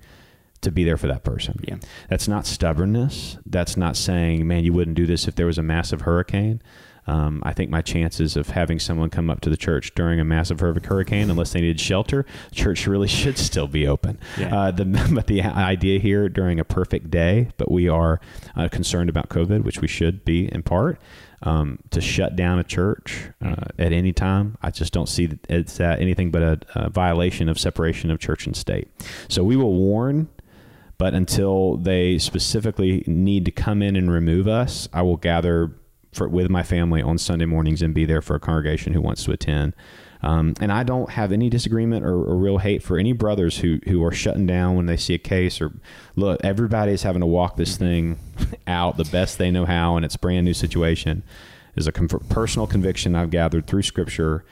to 0.61 0.71
be 0.71 0.85
there 0.85 0.97
for 0.97 1.07
that 1.07 1.25
person. 1.25 1.61
Yeah. 1.67 1.77
That's 2.09 2.29
not 2.29 2.47
stubbornness. 2.47 3.39
That's 3.47 3.77
not 3.77 3.97
saying, 3.97 4.47
man, 4.47 4.65
you 4.65 4.73
wouldn't 4.73 4.97
do 4.97 5.07
this 5.07 5.29
if 5.29 5.35
there 5.35 5.47
was 5.47 5.59
a 5.59 5.63
massive 5.63 6.03
hurricane. 6.03 6.63
Um, 7.07 7.43
I 7.43 7.55
think 7.55 7.71
my 7.71 7.81
chances 7.81 8.37
of 8.37 8.51
having 8.51 8.79
someone 8.79 9.09
come 9.09 9.31
up 9.31 9.41
to 9.41 9.49
the 9.49 9.57
church 9.57 9.95
during 9.95 10.21
a 10.21 10.25
massive 10.25 10.61
hurricane, 10.61 11.31
unless 11.31 11.53
they 11.53 11.63
needed 11.63 11.81
shelter, 11.81 12.27
church 12.53 12.87
really 12.87 13.09
should 13.21 13.39
still 13.39 13.67
be 13.67 13.87
open. 13.87 14.19
Yeah. 14.39 14.55
Uh, 14.55 14.71
the, 14.73 14.85
but 15.15 15.27
the 15.27 15.43
idea 15.43 15.99
here 16.01 16.29
during 16.29 16.61
a 16.61 16.65
perfect 16.65 17.11
day, 17.11 17.49
but 17.57 17.71
we 17.71 17.89
are 17.89 18.21
uh, 18.55 18.69
concerned 18.69 19.09
about 19.09 19.31
COVID, 19.31 19.65
which 19.65 19.81
we 19.81 19.89
should 19.89 20.23
be 20.25 20.53
in 20.53 20.63
part, 20.63 21.01
um, 21.43 21.79
to 21.91 22.01
shut 22.01 22.37
down 22.37 22.59
a 22.59 22.65
church 22.65 23.31
uh, 23.45 23.67
at 23.79 23.93
any 23.93 24.13
time, 24.13 24.59
I 24.61 24.71
just 24.71 24.93
don't 24.93 25.09
see 25.09 25.27
that 25.27 25.39
it's 25.49 25.81
uh, 25.81 25.97
anything 25.99 26.31
but 26.31 26.43
a, 26.43 26.61
a 26.75 26.91
violation 26.91 27.49
of 27.49 27.59
separation 27.59 28.11
of 28.11 28.19
church 28.19 28.47
and 28.47 28.57
state. 28.57 28.89
So 29.29 29.45
we 29.45 29.57
will 29.57 29.75
warn 29.75 30.29
but 30.99 31.15
until 31.15 31.77
they 31.77 32.19
specifically 32.19 33.05
need 33.07 33.45
to 33.45 33.53
come 33.53 33.83
in 33.83 33.95
and 33.95 34.11
remove 34.11 34.49
us, 34.49 34.89
I 34.93 35.03
will 35.03 35.17
gather 35.17 35.73
for, 36.13 36.29
with 36.29 36.51
my 36.51 36.65
family 36.65 37.01
on 37.01 37.19
Sunday 37.19 37.47
mornings 37.47 37.83
and 37.83 37.95
be 37.95 38.05
there 38.05 38.21
for 38.21 38.35
a 38.35 38.41
congregation 38.41 38.93
who 38.93 39.01
wants 39.01 39.25
to 39.25 39.33
attend. 39.33 39.75
Um, 40.21 40.55
and 40.61 40.73
I 40.73 40.83
don't 40.83 41.11
have 41.11 41.31
any 41.31 41.49
disagreement 41.49 42.05
or, 42.05 42.15
or 42.15 42.37
real 42.37 42.59
hate 42.59 42.83
for 42.83 42.99
any 42.99 43.13
brothers 43.13 43.59
who, 43.59 43.79
who 43.87 44.05
are 44.05 44.11
shutting 44.11 44.47
down 44.47 44.75
when 44.75 44.87
they 44.87 44.97
see 44.97 45.15
a 45.15 45.19
case 45.19 45.61
or 45.61 45.73
look, 46.17 46.41
everybody's 46.43 47.05
having 47.05 47.21
to 47.21 47.27
walk 47.27 47.57
this 47.57 47.77
thing 47.77 48.19
out 48.67 48.97
the 48.97 49.05
best 49.05 49.39
they 49.39 49.53
know 49.53 49.65
how, 49.65 49.95
and 49.95 50.05
it's 50.05 50.17
brand 50.17 50.45
new 50.45 50.55
situation. 50.55 51.23
Is 51.77 51.87
a 51.87 51.93
com- 51.93 52.09
personal 52.09 52.67
conviction 52.67 53.15
I've 53.15 53.31
gathered 53.31 53.69
through 53.69 53.83
Scripture 53.83 54.45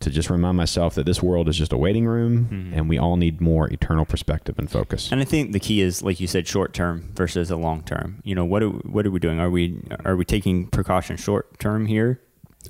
to 0.00 0.10
just 0.10 0.30
remind 0.30 0.56
myself 0.56 0.94
that 0.94 1.06
this 1.06 1.22
world 1.22 1.48
is 1.48 1.56
just 1.56 1.72
a 1.72 1.76
waiting 1.76 2.06
room, 2.06 2.72
and 2.74 2.88
we 2.88 2.98
all 2.98 3.16
need 3.16 3.40
more 3.40 3.72
eternal 3.72 4.04
perspective 4.04 4.58
and 4.58 4.70
focus. 4.70 5.10
And 5.10 5.20
I 5.20 5.24
think 5.24 5.52
the 5.52 5.60
key 5.60 5.80
is, 5.80 6.02
like 6.02 6.20
you 6.20 6.26
said, 6.26 6.46
short 6.46 6.72
term 6.72 7.10
versus 7.14 7.50
a 7.50 7.56
long 7.56 7.82
term. 7.82 8.20
You 8.24 8.34
know, 8.34 8.44
what 8.44 8.62
are, 8.62 8.68
what 8.68 9.06
are 9.06 9.10
we 9.10 9.18
doing? 9.18 9.40
Are 9.40 9.50
we 9.50 9.82
are 10.04 10.16
we 10.16 10.24
taking 10.24 10.66
precaution 10.68 11.16
short 11.16 11.58
term 11.58 11.86
here, 11.86 12.20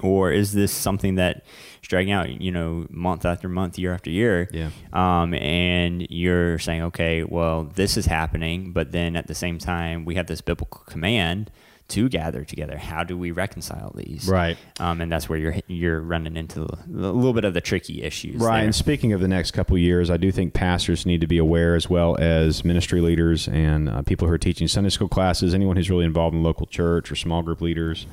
or 0.03 0.33
is 0.33 0.53
this 0.53 0.73
something 0.73 1.17
that 1.17 1.45
is 1.83 1.89
dragging 1.89 2.13
out? 2.13 2.41
You 2.41 2.51
know, 2.51 2.87
month 2.89 3.25
after 3.25 3.49
month, 3.49 3.79
year 3.79 3.93
after 3.93 4.11
year. 4.11 4.49
Yeah. 4.51 4.71
Um, 4.93 5.35
and 5.35 6.07
you're 6.09 6.59
saying, 6.59 6.83
okay, 6.83 7.25
well, 7.25 7.65
this 7.65 7.97
is 7.97 8.07
happening, 8.07 8.73
but 8.73 8.93
then 8.93 9.17
at 9.17 9.27
the 9.27 9.35
same 9.35 9.59
time, 9.59 10.05
we 10.05 10.15
have 10.15 10.29
this 10.29 10.41
biblical 10.41 10.83
command 10.87 11.51
to 11.89 12.09
gather 12.09 12.45
together. 12.45 12.77
How 12.77 13.03
do 13.03 13.17
we 13.17 13.31
reconcile 13.31 13.93
these? 13.95 14.29
Right. 14.29 14.57
Um, 14.79 15.01
and 15.01 15.11
that's 15.11 15.29
where 15.29 15.39
you're 15.39 15.57
you're 15.67 16.01
running 16.01 16.37
into 16.37 16.63
a 16.63 16.79
little 16.87 17.33
bit 17.33 17.45
of 17.45 17.55
the 17.55 17.61
tricky 17.61 18.03
issues. 18.03 18.37
Right. 18.37 18.59
there. 18.59 18.65
And 18.65 18.75
speaking 18.75 19.13
of 19.13 19.21
the 19.21 19.29
next 19.29 19.53
couple 19.53 19.77
of 19.77 19.81
years, 19.81 20.11
I 20.11 20.17
do 20.17 20.31
think 20.31 20.55
pastors 20.55 21.07
need 21.07 21.21
to 21.23 21.27
be 21.27 21.39
aware, 21.39 21.75
as 21.75 21.89
well 21.89 22.17
as 22.19 22.65
ministry 22.65 23.01
leaders 23.01 23.49
and 23.49 23.89
uh, 23.89 24.03
people 24.03 24.29
who 24.29 24.35
are 24.35 24.39
teaching 24.39 24.69
Sunday 24.69 24.91
school 24.91 25.09
classes, 25.09 25.55
anyone 25.55 25.77
who's 25.77 25.91
really 25.91 26.05
involved 26.05 26.35
in 26.35 26.43
local 26.43 26.67
church 26.67 27.11
or 27.11 27.17
small 27.17 27.43
group 27.43 27.61
leaders. 27.61 28.07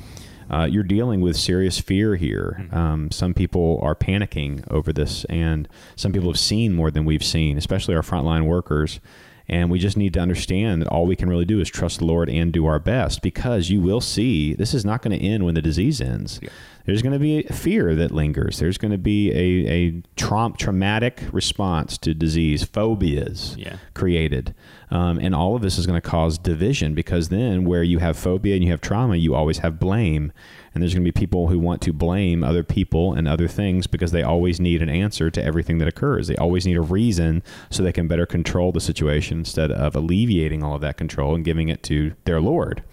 uh, 0.50 0.68
you're 0.70 0.84
dealing 0.84 1.22
with 1.22 1.36
serious 1.36 1.80
fear 1.80 2.16
here. 2.16 2.58
Mm-hmm. 2.60 2.76
Um, 2.78 3.12
some 3.12 3.34
people 3.34 3.80
are 3.82 3.96
panicking 3.96 4.70
over 4.72 4.94
this, 4.94 5.26
and 5.26 5.68
some 5.96 6.12
people 6.12 6.30
have 6.30 6.40
seen 6.40 6.74
more 6.74 6.92
than 6.92 7.06
we've 7.06 7.24
seen, 7.24 7.58
especially 7.58 7.96
our 7.96 8.02
frontline 8.02 8.46
workers. 8.46 9.00
And 9.48 9.70
we 9.70 9.78
just 9.78 9.96
need 9.96 10.14
to 10.16 10.20
understand 10.20 10.82
that 10.82 10.88
all 10.88 11.06
we 11.06 11.16
can 11.16 11.30
really 11.30 11.46
do 11.46 11.60
is 11.60 11.70
trust 11.70 12.00
the 12.00 12.06
Lord 12.06 12.30
and 12.30 12.52
do 12.52 12.66
our 12.66 12.80
best 12.80 13.22
because 13.22 13.70
you 13.70 13.80
will 13.80 14.02
see 14.02 14.54
this 14.56 14.74
is 14.74 14.84
not 14.84 15.04
going 15.04 15.18
to 15.18 15.24
end 15.24 15.46
when 15.46 15.54
the 15.54 15.62
disease 15.62 16.02
ends. 16.02 16.40
Yeah. 16.42 16.50
There's 16.86 17.02
going 17.02 17.14
to 17.14 17.20
be 17.20 17.46
a 17.46 17.54
fear 17.54 17.94
that 17.96 18.12
lingers. 18.12 18.60
There's 18.60 18.78
going 18.80 18.92
to 18.92 18.98
be 18.98 19.32
a, 19.32 19.72
a 19.72 20.04
traum- 20.16 20.54
traumatic 20.54 21.24
response 21.32 21.98
to 22.00 22.14
disease, 22.14 22.64
phobias 22.64 23.56
Yeah. 23.58 23.78
created. 23.94 24.54
Um, 24.92 25.18
and 25.20 25.34
all 25.34 25.56
of 25.56 25.62
this 25.62 25.78
is 25.78 25.88
going 25.88 26.00
to 26.00 26.08
cause 26.08 26.38
division 26.38 26.94
because 26.94 27.30
then 27.30 27.66
where 27.66 27.84
you 27.84 28.00
have 28.00 28.18
phobia 28.18 28.56
and 28.56 28.64
you 28.64 28.72
have 28.72 28.82
trauma, 28.82 29.16
you 29.16 29.34
always 29.36 29.60
have 29.60 29.80
blame. 29.80 30.32
And 30.74 30.82
there's 30.82 30.94
going 30.94 31.06
to 31.06 31.12
be 31.12 31.18
people 31.18 31.48
who 31.48 31.58
want 31.58 31.82
to 31.84 31.94
blame 31.94 32.44
other 32.44 32.62
people 32.62 33.14
and 33.14 33.30
other 33.30 33.48
things 33.48 33.88
because 33.88 34.12
they 34.12 34.24
always 34.24 34.60
need 34.60 34.82
an 34.82 34.90
answer 34.90 35.32
to 35.32 35.42
everything 35.42 35.78
that 35.78 35.88
occurs. 35.88 36.28
They 36.28 36.36
always 36.36 36.66
need 36.66 36.76
a 36.76 36.82
reason 36.82 37.44
so 37.70 37.82
they 37.82 37.94
can 37.94 38.10
better 38.10 38.26
control 38.26 38.74
the 38.74 38.82
situation 38.82 39.40
instead 39.40 39.72
of 39.72 39.96
alleviating 39.96 40.64
all 40.64 40.76
of 40.76 40.82
that 40.82 40.98
control 40.98 41.34
and 41.34 41.46
giving 41.46 41.70
it 41.70 41.82
to 41.84 42.14
their 42.26 42.42
Lord. 42.42 42.84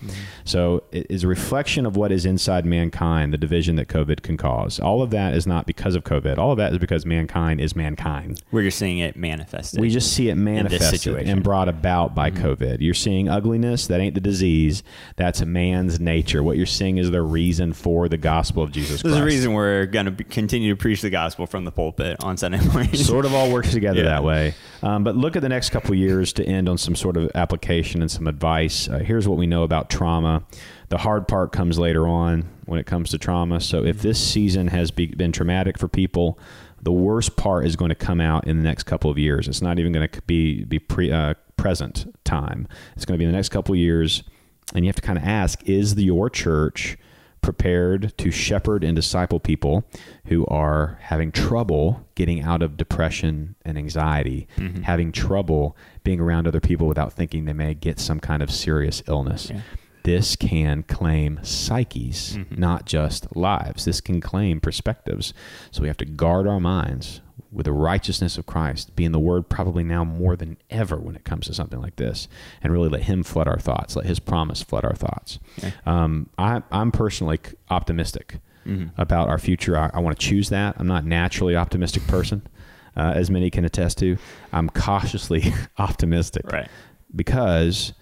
So 0.44 0.85
it 0.92 1.09
is 1.11 1.24
a 1.24 1.26
reflection 1.26 1.85
of 1.85 1.96
what 1.96 2.12
is 2.12 2.24
inside 2.24 2.64
mankind, 2.64 3.33
the 3.33 3.38
division 3.38 3.74
that 3.76 3.88
COVID 3.88 4.22
can 4.22 4.37
cause. 4.37 4.78
All 4.78 5.02
of 5.02 5.11
that 5.11 5.35
is 5.35 5.44
not 5.44 5.66
because 5.66 5.96
of 5.96 6.05
COVID. 6.05 6.38
All 6.38 6.52
of 6.52 6.59
that 6.59 6.70
is 6.72 6.78
because 6.78 7.05
mankind 7.05 7.61
is 7.61 7.74
mankind. 7.74 8.42
We're 8.52 8.62
just 8.62 8.78
seeing 8.78 8.98
it 8.98 9.16
manifested. 9.16 9.81
We 9.81 9.90
just 9.90 10.12
see 10.12 10.28
it 10.28 10.37
manifested 10.37 11.16
and 11.26 11.42
brought 11.42 11.68
about 11.68 11.82
by 11.83 12.31
COVID. 12.31 12.79
You're 12.81 12.95
seeing 12.95 13.29
ugliness. 13.29 13.87
That 13.88 14.01
ain't 14.01 14.14
the 14.14 14.21
disease. 14.21 14.83
That's 15.16 15.45
man's 15.45 16.01
nature. 16.01 16.42
What 16.42 16.57
you're 16.57 16.66
seeing 16.66 16.99
is 16.99 17.11
the 17.11 17.23
reason 17.23 17.73
for 17.73 18.09
the 18.09 18.16
gospel 18.16 18.62
of 18.62 18.73
Jesus 18.73 19.03
There's 19.03 19.14
Christ. 19.14 19.23
a 19.23 19.27
reason 19.27 19.53
we're 19.55 19.87
going 19.87 20.16
to 20.16 20.25
continue 20.25 20.75
to 20.75 20.77
preach 20.81 21.03
the 21.03 21.11
gospel 21.11 21.47
from 21.47 21.64
the 21.64 21.73
pulpit 21.73 22.23
on 22.23 22.37
Sunday 22.37 22.61
mornings. 22.73 23.05
sort 23.05 23.25
of 23.25 23.35
all 23.35 23.51
works 23.53 23.73
together 23.73 23.99
Yeah. 23.99 24.05
that 24.05 24.25
way. 24.25 24.55
Um, 24.83 25.05
but 25.05 25.16
look 25.16 25.37
at 25.37 25.42
the 25.42 25.49
next 25.49 25.71
couple 25.71 25.95
years 25.95 26.33
to 26.35 26.45
end 26.45 26.68
on 26.68 26.79
some 26.79 26.97
sort 26.97 27.16
of 27.16 27.31
application 27.35 28.01
and 28.01 28.11
some 28.11 28.27
advice. 28.27 28.88
Uh, 28.88 28.99
here's 28.99 29.29
what 29.29 29.38
we 29.38 29.47
know 29.47 29.62
about 29.62 29.90
trauma. 29.90 30.42
The 30.88 30.99
hard 30.99 31.27
part 31.27 31.53
comes 31.53 31.79
later 31.79 32.07
on 32.07 32.49
when 32.66 32.79
it 32.79 32.87
comes 32.87 33.11
to 33.11 33.18
trauma. 33.18 33.61
So 33.61 33.85
if 33.85 34.03
this 34.03 34.23
season 34.23 34.68
has 34.68 34.90
be, 34.90 35.07
been 35.07 35.33
traumatic 35.33 35.79
for 35.79 35.88
people, 35.88 36.38
the 36.83 36.92
worst 36.92 37.37
part 37.37 37.66
is 37.66 37.77
going 37.77 37.90
to 37.90 37.95
come 37.95 38.21
out 38.21 38.47
in 38.47 38.57
the 38.59 38.64
next 38.64 38.83
couple 38.85 39.11
of 39.11 39.18
years. 39.18 39.49
It's 39.49 39.62
not 39.62 39.79
even 39.79 39.92
going 39.92 40.09
to 40.09 40.23
be 40.23 40.64
be 40.64 40.79
pre, 40.79 41.11
uh, 41.11 41.35
present 41.57 42.12
time. 42.25 42.66
It's 42.97 43.05
going 43.05 43.14
to 43.14 43.18
be 43.18 43.25
in 43.25 43.31
the 43.31 43.37
next 43.37 43.51
couple 43.51 43.73
of 43.75 43.79
years, 43.79 44.23
and 44.75 44.85
you 44.85 44.88
have 44.88 44.97
to 44.97 45.03
kind 45.03 45.18
of 45.18 45.25
ask: 45.25 45.62
Is 45.68 45.95
the, 45.95 46.05
your 46.05 46.29
church 46.29 46.99
prepared 47.40 48.16
to 48.16 48.31
shepherd 48.31 48.85
and 48.85 48.95
disciple 48.95 49.40
people 49.40 49.85
who 50.27 50.47
are 50.47 50.97
having 51.03 51.33
trouble 51.33 52.07
getting 52.14 52.40
out 52.40 52.62
of 52.62 52.77
depression 52.77 53.57
and 53.64 53.77
anxiety, 53.77 54.47
having 54.83 55.11
trouble 55.11 55.77
being 56.05 56.21
around 56.21 56.47
other 56.47 56.61
people 56.61 56.87
without 56.87 57.12
thinking 57.12 57.45
they 57.45 57.53
may 57.53 57.75
get 57.75 57.99
some 57.99 58.21
kind 58.21 58.45
of 58.45 58.51
serious 58.51 59.03
illness. 59.09 59.51
Yeah. 59.51 59.61
This 60.04 60.34
can 60.36 60.82
claim 60.82 61.38
psyches, 61.42 62.36
not 62.50 62.86
just 62.86 63.34
lives. 63.36 63.84
This 63.84 64.00
can 64.00 64.20
claim 64.20 64.60
perspectives. 64.60 65.32
So 65.70 65.82
we 65.82 65.88
have 65.88 65.96
to 65.98 66.04
guard 66.04 66.46
our 66.46 66.58
minds 66.60 67.20
with 67.52 67.66
the 67.66 67.72
righteousness 67.72 68.38
of 68.38 68.46
Christ, 68.46 68.96
being 68.96 69.12
the 69.12 69.18
word 69.18 69.48
probably 69.48 69.84
now 69.84 70.04
more 70.04 70.36
than 70.36 70.56
ever 70.70 70.96
when 70.96 71.14
it 71.14 71.24
comes 71.24 71.46
to 71.46 71.54
something 71.54 71.80
like 71.80 71.96
this, 71.96 72.26
and 72.62 72.72
really 72.72 72.88
let 72.88 73.02
Him 73.02 73.22
flood 73.22 73.46
our 73.46 73.58
thoughts, 73.58 73.94
let 73.94 74.06
His 74.06 74.18
promise 74.18 74.62
flood 74.62 74.84
our 74.84 74.94
thoughts. 74.94 75.38
Um, 75.86 76.30
I, 76.38 76.62
I'm 76.72 76.90
personally 76.90 77.38
optimistic 77.70 78.38
about 78.96 79.28
our 79.28 79.38
future. 79.38 79.76
I, 79.76 79.90
I 79.92 79.98
want 79.98 80.18
to 80.18 80.26
choose 80.26 80.48
that. 80.50 80.76
I'm 80.78 80.86
not 80.86 81.04
naturally 81.04 81.56
optimistic 81.56 82.06
person, 82.06 82.46
uh, 82.96 83.12
as 83.14 83.28
many 83.30 83.50
can 83.50 83.64
attest 83.64 83.98
to. 83.98 84.16
I'm 84.52 84.68
cautiously 84.70 85.52
optimistic 85.78 86.50
Right. 86.50 86.68
because 87.14 87.92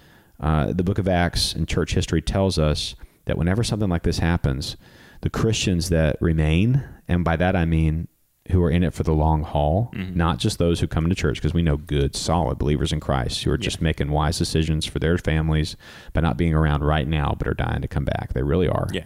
uh, 0.40 0.72
the 0.72 0.82
book 0.84 0.98
of 0.98 1.06
Acts 1.08 1.52
and 1.54 1.68
church 1.68 1.94
history 1.94 2.22
tells 2.22 2.58
us 2.58 2.94
that 3.26 3.38
whenever 3.38 3.62
something 3.62 3.88
like 3.88 4.02
this 4.02 4.18
happens, 4.18 4.76
the 5.20 5.30
Christians 5.30 5.90
that 5.90 6.16
remain, 6.20 6.82
and 7.06 7.24
by 7.24 7.36
that 7.36 7.54
I 7.54 7.64
mean 7.66 8.08
who 8.50 8.62
are 8.64 8.70
in 8.70 8.82
it 8.82 8.94
for 8.94 9.04
the 9.04 9.12
long 9.12 9.44
haul, 9.44 9.90
not 10.16 10.38
just 10.38 10.58
those 10.58 10.80
who 10.80 10.88
come 10.88 11.08
to 11.08 11.14
church, 11.14 11.36
because 11.36 11.54
we 11.54 11.62
know 11.62 11.76
good, 11.76 12.16
solid 12.16 12.58
believers 12.58 12.92
in 12.92 12.98
Christ 12.98 13.44
who 13.44 13.50
are 13.52 13.58
just 13.58 13.80
making 13.80 14.10
wise 14.10 14.38
decisions 14.38 14.86
for 14.86 14.98
their 14.98 15.18
families 15.18 15.76
by 16.14 16.20
not 16.20 16.36
being 16.36 16.54
around 16.54 16.82
right 16.82 17.06
now, 17.06 17.34
but 17.38 17.46
are 17.46 17.54
dying 17.54 17.82
to 17.82 17.86
come 17.88 18.04
back. 18.04 18.32
They 18.32 18.42
really 18.42 18.66
are. 18.66 18.88
Yeah. 18.92 19.04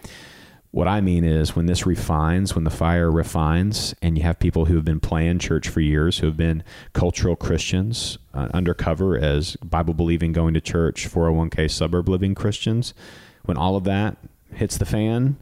What 0.74 0.88
I 0.88 1.00
mean 1.00 1.22
is 1.22 1.54
when 1.54 1.66
this 1.66 1.86
refines, 1.86 2.56
when 2.56 2.64
the 2.64 2.68
fire 2.68 3.08
refines, 3.08 3.94
and 4.02 4.18
you 4.18 4.24
have 4.24 4.40
people 4.40 4.64
who 4.64 4.74
have 4.74 4.84
been 4.84 4.98
playing 4.98 5.38
church 5.38 5.68
for 5.68 5.78
years, 5.78 6.18
who 6.18 6.26
have 6.26 6.36
been 6.36 6.64
cultural 6.94 7.36
Christians, 7.36 8.18
uh, 8.34 8.48
undercover 8.52 9.16
as 9.16 9.54
Bible 9.58 9.94
believing, 9.94 10.32
going 10.32 10.52
to 10.52 10.60
church, 10.60 11.08
401k 11.08 11.70
suburb 11.70 12.08
living 12.08 12.34
Christians, 12.34 12.92
when 13.44 13.56
all 13.56 13.76
of 13.76 13.84
that 13.84 14.16
hits 14.52 14.76
the 14.76 14.84
fan, 14.84 15.36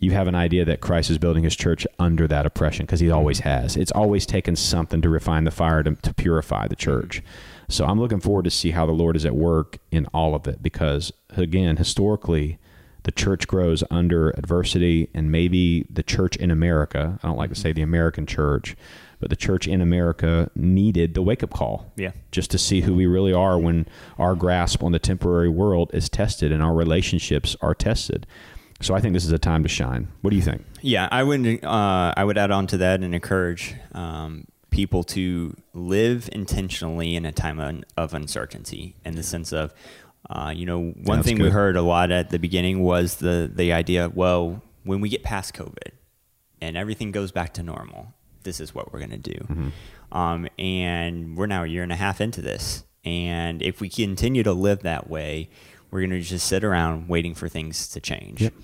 you 0.00 0.10
have 0.10 0.28
an 0.28 0.34
idea 0.34 0.66
that 0.66 0.82
Christ 0.82 1.08
is 1.08 1.16
building 1.16 1.44
his 1.44 1.56
church 1.56 1.86
under 1.98 2.28
that 2.28 2.44
oppression 2.44 2.84
because 2.84 3.00
he 3.00 3.10
always 3.10 3.38
has. 3.38 3.78
It's 3.78 3.92
always 3.92 4.26
taken 4.26 4.54
something 4.54 5.00
to 5.00 5.08
refine 5.08 5.44
the 5.44 5.50
fire 5.50 5.82
to, 5.82 5.94
to 5.94 6.12
purify 6.12 6.68
the 6.68 6.76
church. 6.76 7.22
So 7.70 7.86
I'm 7.86 7.98
looking 7.98 8.20
forward 8.20 8.44
to 8.44 8.50
see 8.50 8.72
how 8.72 8.84
the 8.84 8.92
Lord 8.92 9.16
is 9.16 9.24
at 9.24 9.34
work 9.34 9.78
in 9.90 10.04
all 10.12 10.34
of 10.34 10.46
it 10.46 10.62
because, 10.62 11.10
again, 11.30 11.78
historically, 11.78 12.58
the 13.04 13.12
church 13.12 13.46
grows 13.46 13.84
under 13.90 14.30
adversity 14.30 15.08
and 15.14 15.30
maybe 15.30 15.86
the 15.88 16.02
church 16.02 16.36
in 16.36 16.50
America, 16.50 17.18
I 17.22 17.28
don't 17.28 17.36
like 17.36 17.50
to 17.50 17.56
say 17.56 17.72
the 17.72 17.82
American 17.82 18.26
church, 18.26 18.76
but 19.20 19.30
the 19.30 19.36
church 19.36 19.68
in 19.68 19.80
America 19.80 20.50
needed 20.54 21.14
the 21.14 21.22
wake 21.22 21.42
up 21.42 21.50
call. 21.50 21.92
Yeah. 21.96 22.12
Just 22.32 22.50
to 22.50 22.58
see 22.58 22.80
who 22.80 22.94
we 22.94 23.06
really 23.06 23.32
are 23.32 23.58
when 23.58 23.86
our 24.18 24.34
grasp 24.34 24.82
on 24.82 24.92
the 24.92 24.98
temporary 24.98 25.48
world 25.48 25.90
is 25.94 26.08
tested 26.08 26.50
and 26.50 26.62
our 26.62 26.74
relationships 26.74 27.56
are 27.60 27.74
tested. 27.74 28.26
So 28.80 28.94
I 28.94 29.00
think 29.00 29.14
this 29.14 29.24
is 29.24 29.32
a 29.32 29.38
time 29.38 29.62
to 29.62 29.68
shine. 29.68 30.08
What 30.20 30.30
do 30.30 30.36
you 30.36 30.42
think? 30.42 30.64
Yeah, 30.82 31.08
I 31.10 31.22
would. 31.22 31.64
Uh, 31.64 32.12
I 32.16 32.24
would 32.24 32.36
add 32.36 32.50
on 32.50 32.66
to 32.68 32.76
that 32.78 33.02
and 33.02 33.14
encourage 33.14 33.74
um, 33.92 34.46
people 34.70 35.04
to 35.04 35.56
live 35.72 36.28
intentionally 36.32 37.14
in 37.14 37.24
a 37.24 37.32
time 37.32 37.60
of, 37.60 37.84
of 37.96 38.12
uncertainty, 38.12 38.96
in 39.04 39.14
the 39.14 39.22
sense 39.22 39.52
of, 39.52 39.72
uh, 40.30 40.52
you 40.54 40.66
know, 40.66 40.80
one 41.02 41.18
That's 41.18 41.28
thing 41.28 41.38
we 41.38 41.50
heard 41.50 41.76
a 41.76 41.82
lot 41.82 42.10
at 42.10 42.30
the 42.30 42.38
beginning 42.38 42.80
was 42.80 43.16
the 43.16 43.50
the 43.52 43.72
idea. 43.72 44.10
Well, 44.12 44.62
when 44.84 45.00
we 45.00 45.08
get 45.08 45.22
past 45.22 45.54
COVID 45.54 45.92
and 46.60 46.76
everything 46.76 47.12
goes 47.12 47.30
back 47.32 47.54
to 47.54 47.62
normal, 47.62 48.14
this 48.42 48.60
is 48.60 48.74
what 48.74 48.92
we're 48.92 49.00
going 49.00 49.10
to 49.10 49.16
do. 49.18 49.38
Mm-hmm. 49.38 50.16
Um, 50.16 50.48
and 50.58 51.36
we're 51.36 51.46
now 51.46 51.64
a 51.64 51.66
year 51.66 51.82
and 51.82 51.92
a 51.92 51.96
half 51.96 52.20
into 52.20 52.40
this, 52.40 52.84
and 53.04 53.60
if 53.62 53.80
we 53.80 53.88
continue 53.88 54.42
to 54.42 54.52
live 54.52 54.82
that 54.82 55.10
way, 55.10 55.50
we're 55.90 56.00
going 56.00 56.10
to 56.10 56.20
just 56.20 56.46
sit 56.46 56.64
around 56.64 57.08
waiting 57.08 57.34
for 57.34 57.48
things 57.48 57.88
to 57.88 58.00
change. 58.00 58.42
Yep. 58.42 58.54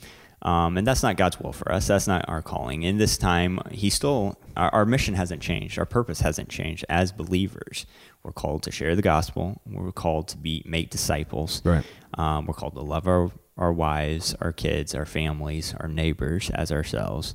Um, 0.42 0.78
and 0.78 0.86
that's 0.86 1.02
not 1.02 1.16
God's 1.16 1.38
will 1.38 1.52
for 1.52 1.70
us. 1.70 1.86
That's 1.86 2.06
not 2.06 2.26
our 2.28 2.40
calling. 2.40 2.82
In 2.82 2.96
this 2.96 3.18
time, 3.18 3.60
He 3.70 3.90
still, 3.90 4.38
our, 4.56 4.70
our 4.70 4.86
mission 4.86 5.14
hasn't 5.14 5.42
changed. 5.42 5.78
Our 5.78 5.84
purpose 5.84 6.20
hasn't 6.20 6.48
changed. 6.48 6.84
As 6.88 7.12
believers, 7.12 7.84
we're 8.22 8.32
called 8.32 8.62
to 8.64 8.70
share 8.70 8.94
the 8.94 9.02
gospel. 9.02 9.60
We're 9.66 9.92
called 9.92 10.28
to 10.28 10.36
be 10.36 10.62
make 10.66 10.90
disciples. 10.90 11.62
Right. 11.64 11.84
Um, 12.14 12.46
we're 12.46 12.54
called 12.54 12.74
to 12.74 12.82
love 12.82 13.06
our, 13.06 13.30
our 13.56 13.72
wives, 13.72 14.34
our 14.40 14.52
kids, 14.52 14.94
our 14.94 15.06
families, 15.06 15.74
our 15.78 15.88
neighbors 15.88 16.50
as 16.50 16.70
ourselves. 16.70 17.34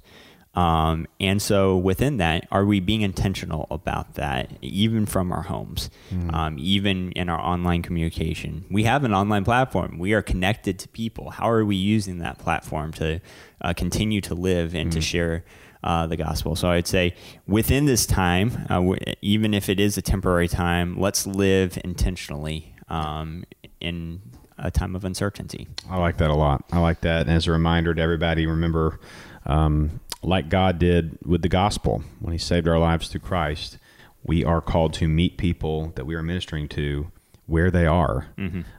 Um, 0.56 1.06
and 1.20 1.42
so 1.42 1.76
within 1.76 2.18
that, 2.18 2.48
are 2.50 2.64
we 2.64 2.80
being 2.80 3.02
intentional 3.02 3.68
about 3.70 4.14
that, 4.14 4.50
even 4.62 5.06
from 5.06 5.34
our 5.34 5.42
homes, 5.42 5.90
um, 6.34 6.56
even 6.58 7.12
in 7.12 7.28
our 7.28 7.40
online 7.40 7.82
communication? 7.82 8.64
We 8.72 8.86
have 8.86 9.04
an 9.04 9.14
online 9.14 9.44
platform. 9.44 10.00
We 10.00 10.14
are 10.14 10.22
connected 10.22 10.80
to 10.80 10.88
people. 10.88 11.32
How 11.32 11.50
are 11.50 11.66
we 11.66 11.76
using 11.76 12.20
that 12.20 12.38
platform 12.38 12.94
to 12.94 13.20
uh, 13.62 13.74
continue 13.74 14.22
to 14.22 14.34
live 14.34 14.74
and 14.74 14.92
to 14.94 15.02
share 15.02 15.44
uh, 15.86 16.06
the 16.08 16.18
gospel? 16.18 16.56
So 16.58 16.70
I'd 16.70 16.88
say 16.88 17.14
within 17.48 17.86
this 17.86 18.06
time, 18.06 18.66
uh, 18.70 18.76
w- 18.76 19.00
even 19.22 19.54
if 19.54 19.70
it 19.70 19.80
is 19.80 19.98
a 19.98 20.02
temporary 20.02 20.50
time, 20.50 21.00
let's 21.00 21.26
live 21.26 21.78
intentionally 21.86 22.74
um, 22.90 23.46
in 23.80 24.22
a 24.58 24.72
time 24.72 24.96
of 24.96 25.06
uncertainty. 25.06 25.68
I 25.90 25.98
like 25.98 26.18
that 26.18 26.30
a 26.30 26.36
lot. 26.36 26.64
I 26.72 26.80
like 26.80 27.02
that. 27.02 27.22
And 27.22 27.30
as 27.32 27.48
a 27.48 27.52
reminder 27.52 27.94
to 27.94 28.02
everybody, 28.02 28.46
remember, 28.46 29.00
um, 29.46 30.00
like 30.24 30.50
God 30.50 30.80
did 30.80 31.18
with 31.26 31.42
the 31.42 31.50
gospel 31.50 32.04
when 32.20 32.32
He 32.34 32.38
saved 32.40 32.68
our 32.68 32.80
lives 32.80 33.08
through 33.08 33.22
Christ, 33.22 33.78
we 34.24 34.44
are 34.44 34.62
called 34.62 34.94
to 34.96 35.08
meet 35.08 35.38
people 35.38 35.92
that 35.96 36.06
we 36.06 36.16
are 36.16 36.24
ministering 36.24 36.68
to 36.70 37.12
where 37.46 37.70
they 37.70 37.86
are. 37.86 38.28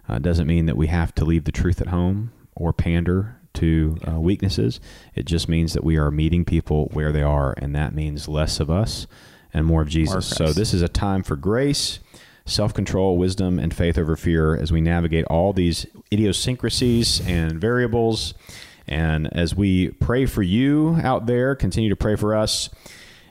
Uh, 0.08 0.18
doesn't 0.18 0.46
mean 0.48 0.66
that 0.66 0.76
we 0.76 0.88
have 0.88 1.14
to 1.14 1.24
leave 1.24 1.44
the 1.44 1.52
truth 1.52 1.80
at 1.80 1.86
home 1.88 2.32
or 2.56 2.72
pander 2.72 3.35
to 3.56 3.98
uh, 4.08 4.20
weaknesses. 4.20 4.80
It 5.14 5.26
just 5.26 5.48
means 5.48 5.72
that 5.74 5.84
we 5.84 5.96
are 5.96 6.10
meeting 6.10 6.44
people 6.44 6.90
where 6.92 7.12
they 7.12 7.22
are, 7.22 7.54
and 7.58 7.74
that 7.74 7.94
means 7.94 8.28
less 8.28 8.60
of 8.60 8.70
us 8.70 9.06
and 9.52 9.66
more 9.66 9.82
of 9.82 9.88
Jesus. 9.88 10.28
so 10.28 10.52
this 10.52 10.72
is 10.74 10.82
a 10.82 10.88
time 10.88 11.22
for 11.22 11.36
grace 11.36 11.98
self 12.46 12.72
control, 12.72 13.18
wisdom, 13.18 13.58
and 13.58 13.74
faith 13.74 13.98
over 13.98 14.16
fear 14.16 14.56
as 14.56 14.72
we 14.72 14.80
navigate 14.80 15.24
all 15.26 15.52
these 15.52 15.86
idiosyncrasies 16.12 17.20
and 17.26 17.60
variables 17.60 18.34
And 18.88 19.28
as 19.36 19.54
we 19.54 19.88
pray 19.90 20.26
for 20.26 20.42
you 20.42 20.98
out 21.02 21.26
there, 21.26 21.56
continue 21.56 21.90
to 21.90 21.96
pray 21.96 22.14
for 22.14 22.34
us. 22.34 22.70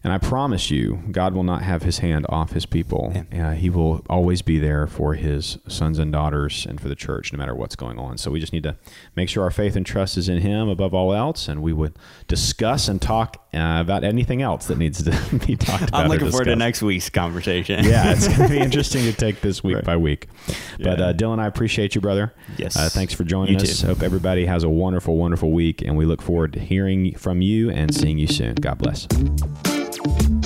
And 0.05 0.13
I 0.13 0.19
promise 0.19 0.69
you, 0.69 1.01
God 1.11 1.33
will 1.33 1.41
not 1.43 1.63
have 1.63 1.81
his 1.81 1.97
hand 1.97 2.27
off 2.29 2.51
his 2.51 2.67
people. 2.67 3.11
Uh, 3.33 3.53
he 3.53 3.71
will 3.71 4.05
always 4.07 4.43
be 4.43 4.59
there 4.59 4.85
for 4.85 5.15
his 5.15 5.57
sons 5.67 5.97
and 5.97 6.11
daughters 6.11 6.63
and 6.69 6.79
for 6.79 6.87
the 6.87 6.93
church, 6.93 7.33
no 7.33 7.37
matter 7.37 7.55
what's 7.55 7.75
going 7.75 7.97
on. 7.97 8.19
So 8.19 8.29
we 8.29 8.39
just 8.39 8.53
need 8.53 8.61
to 8.63 8.75
make 9.15 9.29
sure 9.29 9.43
our 9.43 9.49
faith 9.49 9.75
and 9.75 9.83
trust 9.83 10.15
is 10.15 10.29
in 10.29 10.41
him 10.41 10.69
above 10.69 10.93
all 10.93 11.11
else. 11.11 11.47
And 11.47 11.63
we 11.63 11.73
would 11.73 11.97
discuss 12.27 12.87
and 12.87 13.01
talk 13.01 13.37
uh, 13.51 13.79
about 13.81 14.03
anything 14.03 14.43
else 14.43 14.67
that 14.67 14.77
needs 14.77 15.01
to 15.05 15.39
be 15.47 15.55
talked 15.55 15.89
about. 15.89 16.03
I'm 16.03 16.07
looking 16.09 16.29
forward 16.29 16.45
to 16.45 16.55
next 16.55 16.83
week's 16.83 17.09
conversation. 17.09 17.83
yeah, 17.83 18.11
it's 18.11 18.27
going 18.37 18.47
to 18.47 18.55
be 18.55 18.59
interesting 18.59 19.01
to 19.05 19.13
take 19.13 19.41
this 19.41 19.63
week 19.63 19.77
Right. 19.77 19.85
by 19.85 19.97
week. 19.97 20.27
But 20.77 20.99
Yeah. 20.99 21.05
uh, 21.05 21.13
Dylan, 21.13 21.39
I 21.39 21.47
appreciate 21.47 21.95
you, 21.95 22.01
brother. 22.01 22.31
Yes. 22.57 22.77
Uh, 22.77 22.89
thanks 22.89 23.15
for 23.15 23.23
joining 23.23 23.55
You 23.55 23.61
us. 23.61 23.81
too. 23.81 23.87
Hope 23.87 24.03
everybody 24.03 24.45
has 24.45 24.63
a 24.63 24.69
wonderful, 24.69 25.17
wonderful 25.17 25.51
week, 25.51 25.81
and 25.81 25.97
we 25.97 26.05
look 26.05 26.21
forward 26.21 26.53
to 26.53 26.59
hearing 26.59 27.15
from 27.15 27.41
you 27.41 27.71
and 27.71 27.91
seeing 27.91 28.19
you 28.19 28.27
soon. 28.27 28.53
God 28.53 28.77
bless 28.77 29.07
thank 30.05 30.29
you 30.29 30.44